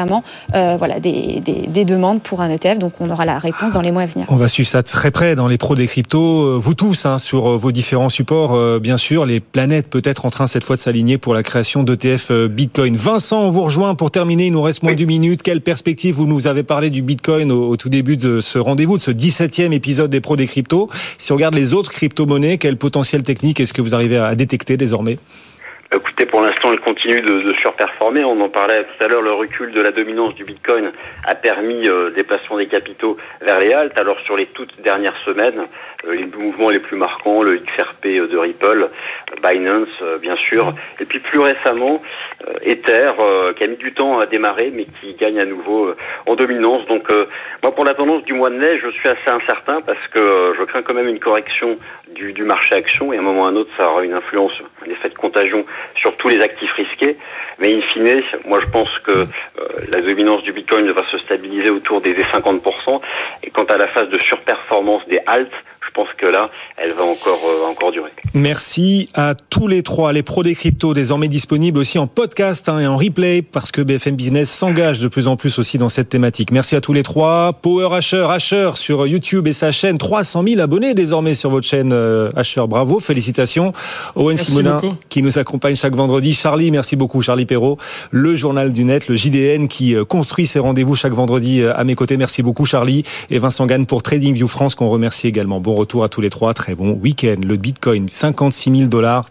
notamment 0.00 0.22
euh, 0.54 0.76
voilà, 0.78 1.00
des, 1.00 1.40
des, 1.40 1.66
des 1.68 1.84
demandes 1.84 2.22
pour 2.22 2.40
un 2.40 2.50
ETF. 2.50 2.78
Donc 2.78 2.94
on 3.00 3.10
aura 3.10 3.24
la 3.24 3.38
réponse 3.38 3.74
dans 3.74 3.80
les 3.80 3.90
mois 3.90 4.02
à 4.02 4.06
venir. 4.06 4.26
On 4.28 4.36
va 4.36 4.48
suivre 4.48 4.68
ça 4.68 4.82
très 4.82 5.10
près 5.10 5.34
dans 5.34 5.46
les 5.46 5.58
pros 5.58 5.74
des 5.74 5.86
cryptos. 5.86 6.42
Euh, 6.44 6.58
Vous 6.60 6.74
tous, 6.74 7.06
hein, 7.06 7.18
sur 7.18 7.48
euh, 7.50 7.56
vos 7.56 7.72
différents 7.72 8.08
supports, 8.10 8.54
euh, 8.54 8.78
bien 8.80 8.96
sûr, 8.96 9.26
les 9.26 9.40
planètes 9.40 9.88
peut-être 9.88 10.24
en 10.24 10.30
train 10.30 10.46
cette 10.46 10.64
fois 10.64 10.76
de 10.76 10.80
s'aligner 10.80 11.18
pour 11.18 11.34
la 11.34 11.42
création 11.42 11.82
d'ETF 11.82 12.32
Bitcoin. 12.32 12.96
Vincent, 12.96 13.42
on 13.42 13.50
vous 13.50 13.62
rejoint 13.62 13.94
pour 13.94 14.10
terminer. 14.10 14.46
Il 14.46 14.52
nous 14.52 14.62
reste 14.62 14.82
moins 14.82 14.92
Oui. 14.92 14.96
d'une 14.96 15.08
minute. 15.08 15.42
Quelle 15.42 15.60
perspective 15.60 16.14
Vous 16.14 16.26
nous 16.26 16.46
avez 16.46 16.62
parlé 16.62 16.90
du 16.90 17.02
Bitcoin 17.02 17.50
au, 17.52 17.68
au 17.70 17.76
tout 17.76 17.88
début 17.88 18.16
de 18.16 18.40
ce 18.40 18.58
rendez-vous, 18.58 18.96
de 18.96 19.02
ce 19.02 19.10
17e 19.10 19.72
épisode 19.72 20.10
des 20.10 20.20
pros 20.20 20.36
des 20.36 20.46
cryptos? 20.46 20.88
Si 21.18 21.32
on 21.32 21.36
regarde 21.36 21.54
les 21.54 21.74
autres 21.74 21.92
crypto-monnaies, 21.92 22.58
quel 22.58 22.76
potentiel 22.76 23.22
technique 23.22 23.60
est-ce 23.60 23.72
que 23.72 23.82
vous 23.82 23.94
arrivez 23.94 24.16
à 24.18 24.34
détecter 24.34 24.76
désormais? 24.76 25.18
Écoutez, 25.94 26.24
pour 26.26 26.40
l'instant, 26.42 26.59
continue 26.78 27.20
de, 27.20 27.54
surperformer. 27.60 28.24
On 28.24 28.40
en 28.40 28.48
parlait 28.48 28.84
tout 28.84 29.04
à 29.04 29.08
l'heure, 29.08 29.22
le 29.22 29.32
recul 29.32 29.72
de 29.72 29.80
la 29.80 29.90
dominance 29.90 30.34
du 30.34 30.44
Bitcoin 30.44 30.92
a 31.24 31.34
permis 31.34 31.88
euh, 31.88 32.10
des 32.10 32.22
placements 32.22 32.58
des 32.58 32.68
capitaux 32.68 33.16
vers 33.40 33.58
les 33.60 33.72
haltes. 33.72 33.98
Alors 33.98 34.18
sur 34.20 34.36
les 34.36 34.46
toutes 34.46 34.80
dernières 34.82 35.16
semaines, 35.24 35.66
euh, 36.06 36.14
les 36.14 36.26
mouvements 36.26 36.70
les 36.70 36.80
plus 36.80 36.96
marquants, 36.96 37.42
le 37.42 37.56
XRP 37.56 38.30
de 38.30 38.36
Ripple, 38.36 38.88
Binance, 39.42 39.88
euh, 40.02 40.18
bien 40.18 40.36
sûr, 40.36 40.74
et 41.00 41.04
puis 41.04 41.18
plus 41.18 41.40
récemment, 41.40 42.00
euh, 42.46 42.54
Ether, 42.62 43.12
euh, 43.18 43.52
qui 43.52 43.64
a 43.64 43.66
mis 43.66 43.76
du 43.76 43.92
temps 43.92 44.18
à 44.18 44.26
démarrer, 44.26 44.70
mais 44.72 44.84
qui 44.84 45.14
gagne 45.14 45.40
à 45.40 45.44
nouveau 45.44 45.88
euh, 45.88 45.96
en 46.26 46.34
dominance. 46.34 46.86
Donc 46.86 47.10
euh, 47.10 47.26
moi, 47.62 47.74
pour 47.74 47.84
la 47.84 47.94
tendance 47.94 48.24
du 48.24 48.32
mois 48.32 48.50
de 48.50 48.56
mai, 48.56 48.78
je 48.82 48.90
suis 48.90 49.08
assez 49.08 49.30
incertain 49.30 49.80
parce 49.82 50.06
que 50.12 50.18
euh, 50.18 50.54
je 50.58 50.64
crains 50.64 50.82
quand 50.82 50.94
même 50.94 51.08
une 51.08 51.20
correction 51.20 51.78
du, 52.14 52.32
du 52.32 52.44
marché 52.44 52.74
action 52.74 53.12
et 53.12 53.16
à 53.16 53.20
un 53.20 53.22
moment 53.22 53.42
ou 53.42 53.44
à 53.46 53.48
un 53.48 53.56
autre, 53.56 53.70
ça 53.78 53.90
aura 53.90 54.04
une 54.04 54.14
influence, 54.14 54.52
un 54.86 54.90
effet 54.90 55.08
de 55.08 55.14
contagion 55.14 55.64
sur 55.94 56.16
tous 56.16 56.28
les 56.28 56.40
actifs 56.40 56.59
risqués. 56.68 57.16
Mais 57.58 57.74
in 57.74 57.80
fine, 57.92 58.20
moi 58.46 58.60
je 58.62 58.70
pense 58.70 58.88
que 59.04 59.12
euh, 59.12 59.26
la 59.92 60.00
dominance 60.00 60.42
du 60.42 60.52
Bitcoin 60.52 60.90
va 60.92 61.04
se 61.10 61.18
stabiliser 61.18 61.70
autour 61.70 62.00
des 62.00 62.12
50%. 62.12 63.00
Et 63.42 63.50
quant 63.50 63.64
à 63.64 63.76
la 63.76 63.88
phase 63.88 64.08
de 64.08 64.18
surperformance 64.20 65.06
des 65.08 65.20
halts, 65.26 65.50
je 65.90 65.94
pense 65.94 66.08
que 66.18 66.30
là, 66.30 66.50
elle 66.76 66.94
va 66.94 67.02
encore, 67.02 67.40
euh, 67.44 67.70
encore 67.70 67.90
durer. 67.90 68.10
Merci 68.32 69.08
à 69.14 69.34
tous 69.34 69.66
les 69.66 69.82
trois, 69.82 70.12
les 70.12 70.22
pros 70.22 70.42
des 70.42 70.54
cryptos, 70.54 70.94
désormais 70.94 71.26
disponibles 71.28 71.78
aussi 71.78 71.98
en 71.98 72.06
podcast 72.06 72.68
hein, 72.68 72.78
et 72.78 72.86
en 72.86 72.96
replay, 72.96 73.42
parce 73.42 73.72
que 73.72 73.82
BFM 73.82 74.14
Business 74.14 74.50
s'engage 74.50 75.00
de 75.00 75.08
plus 75.08 75.26
en 75.26 75.36
plus 75.36 75.58
aussi 75.58 75.78
dans 75.78 75.88
cette 75.88 76.08
thématique. 76.08 76.52
Merci 76.52 76.76
à 76.76 76.80
tous 76.80 76.92
les 76.92 77.02
trois. 77.02 77.54
Power 77.54 77.88
Asher, 77.92 78.26
Asher 78.30 78.70
sur 78.74 79.06
YouTube 79.06 79.48
et 79.48 79.52
sa 79.52 79.72
chaîne, 79.72 79.98
300 79.98 80.44
000 80.46 80.60
abonnés 80.60 80.94
désormais 80.94 81.34
sur 81.34 81.50
votre 81.50 81.66
chaîne 81.66 81.92
euh, 81.92 82.30
Asher. 82.36 82.62
Bravo, 82.68 83.00
félicitations. 83.00 83.72
Owen 84.14 84.36
Merci 84.36 84.52
Simonin 84.52 84.80
beaucoup. 84.80 84.94
qui 85.08 85.22
nous 85.22 85.38
accompagne 85.38 85.74
chaque 85.74 85.94
vendredi. 85.94 86.34
Charlie, 86.34 86.70
merci 86.70 86.94
beaucoup, 86.94 87.20
Charlie 87.22 87.46
Perrault, 87.46 87.78
le 88.12 88.36
journal 88.36 88.72
du 88.72 88.84
net, 88.84 89.08
le 89.08 89.16
JDN 89.16 89.66
qui 89.66 89.96
euh, 89.96 90.04
construit 90.04 90.46
ses 90.46 90.60
rendez-vous 90.60 90.94
chaque 90.94 91.12
vendredi 91.14 91.62
euh, 91.62 91.76
à 91.76 91.82
mes 91.82 91.96
côtés. 91.96 92.16
Merci 92.16 92.42
beaucoup, 92.42 92.64
Charlie. 92.64 93.02
Et 93.30 93.40
Vincent 93.40 93.66
Gann 93.66 93.86
pour 93.86 94.02
TradingView 94.02 94.46
France 94.46 94.76
qu'on 94.76 94.88
remercie 94.88 95.26
également. 95.26 95.60
Bon 95.60 95.79
retour 95.80 96.04
à 96.04 96.08
tous 96.08 96.20
les 96.20 96.30
trois. 96.30 96.54
Très 96.54 96.74
bon 96.74 96.92
week-end. 96.92 97.40
Le 97.44 97.56
Bitcoin, 97.56 98.08
56 98.08 98.76
000 98.76 98.88
dollars. 98.88 99.26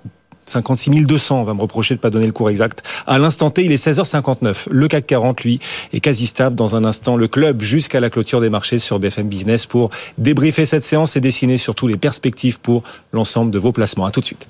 56 0.50 1.06
200, 1.06 1.42
on 1.42 1.44
va 1.44 1.54
me 1.54 1.62
reprocher 1.62 1.96
de 1.96 2.00
pas 2.00 2.10
donner 2.10 2.26
le 2.26 2.32
cours 2.32 2.50
exact. 2.50 2.84
À 3.08 3.20
l'instant 3.20 3.50
T, 3.52 3.64
il 3.64 3.72
est 3.72 3.84
16h59. 3.84 4.68
Le 4.70 4.88
CAC 4.88 5.06
40, 5.08 5.44
lui, 5.44 5.60
est 5.94 6.00
quasi 6.00 6.28
stable. 6.28 6.56
Dans 6.56 6.76
un 6.76 6.84
instant, 6.84 7.16
le 7.16 7.28
club 7.28 7.62
jusqu'à 7.62 8.00
la 8.00 8.10
clôture 8.10 8.42
des 8.42 8.50
marchés 8.50 8.80
sur 8.80 9.00
BFM 9.00 9.28
Business 9.28 9.66
pour 9.66 9.92
débriefer 10.18 10.66
cette 10.66 10.84
séance 10.84 11.16
et 11.16 11.22
dessiner 11.22 11.58
surtout 11.58 11.88
les 11.88 11.98
perspectives 11.98 12.60
pour 12.60 12.84
l'ensemble 13.14 13.52
de 13.52 13.60
vos 13.60 13.72
placements. 13.72 14.06
À 14.06 14.12
tout 14.12 14.22
de 14.22 14.26
suite. 14.26 14.50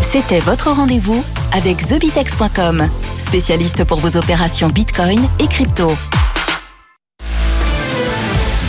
C'était 0.00 0.40
votre 0.40 0.70
rendez-vous 0.70 1.24
avec 1.52 1.78
TheBitex.com, 1.78 2.88
spécialiste 3.18 3.84
pour 3.84 3.98
vos 3.98 4.16
opérations 4.18 4.68
Bitcoin 4.68 5.20
et 5.38 5.46
crypto. 5.46 5.88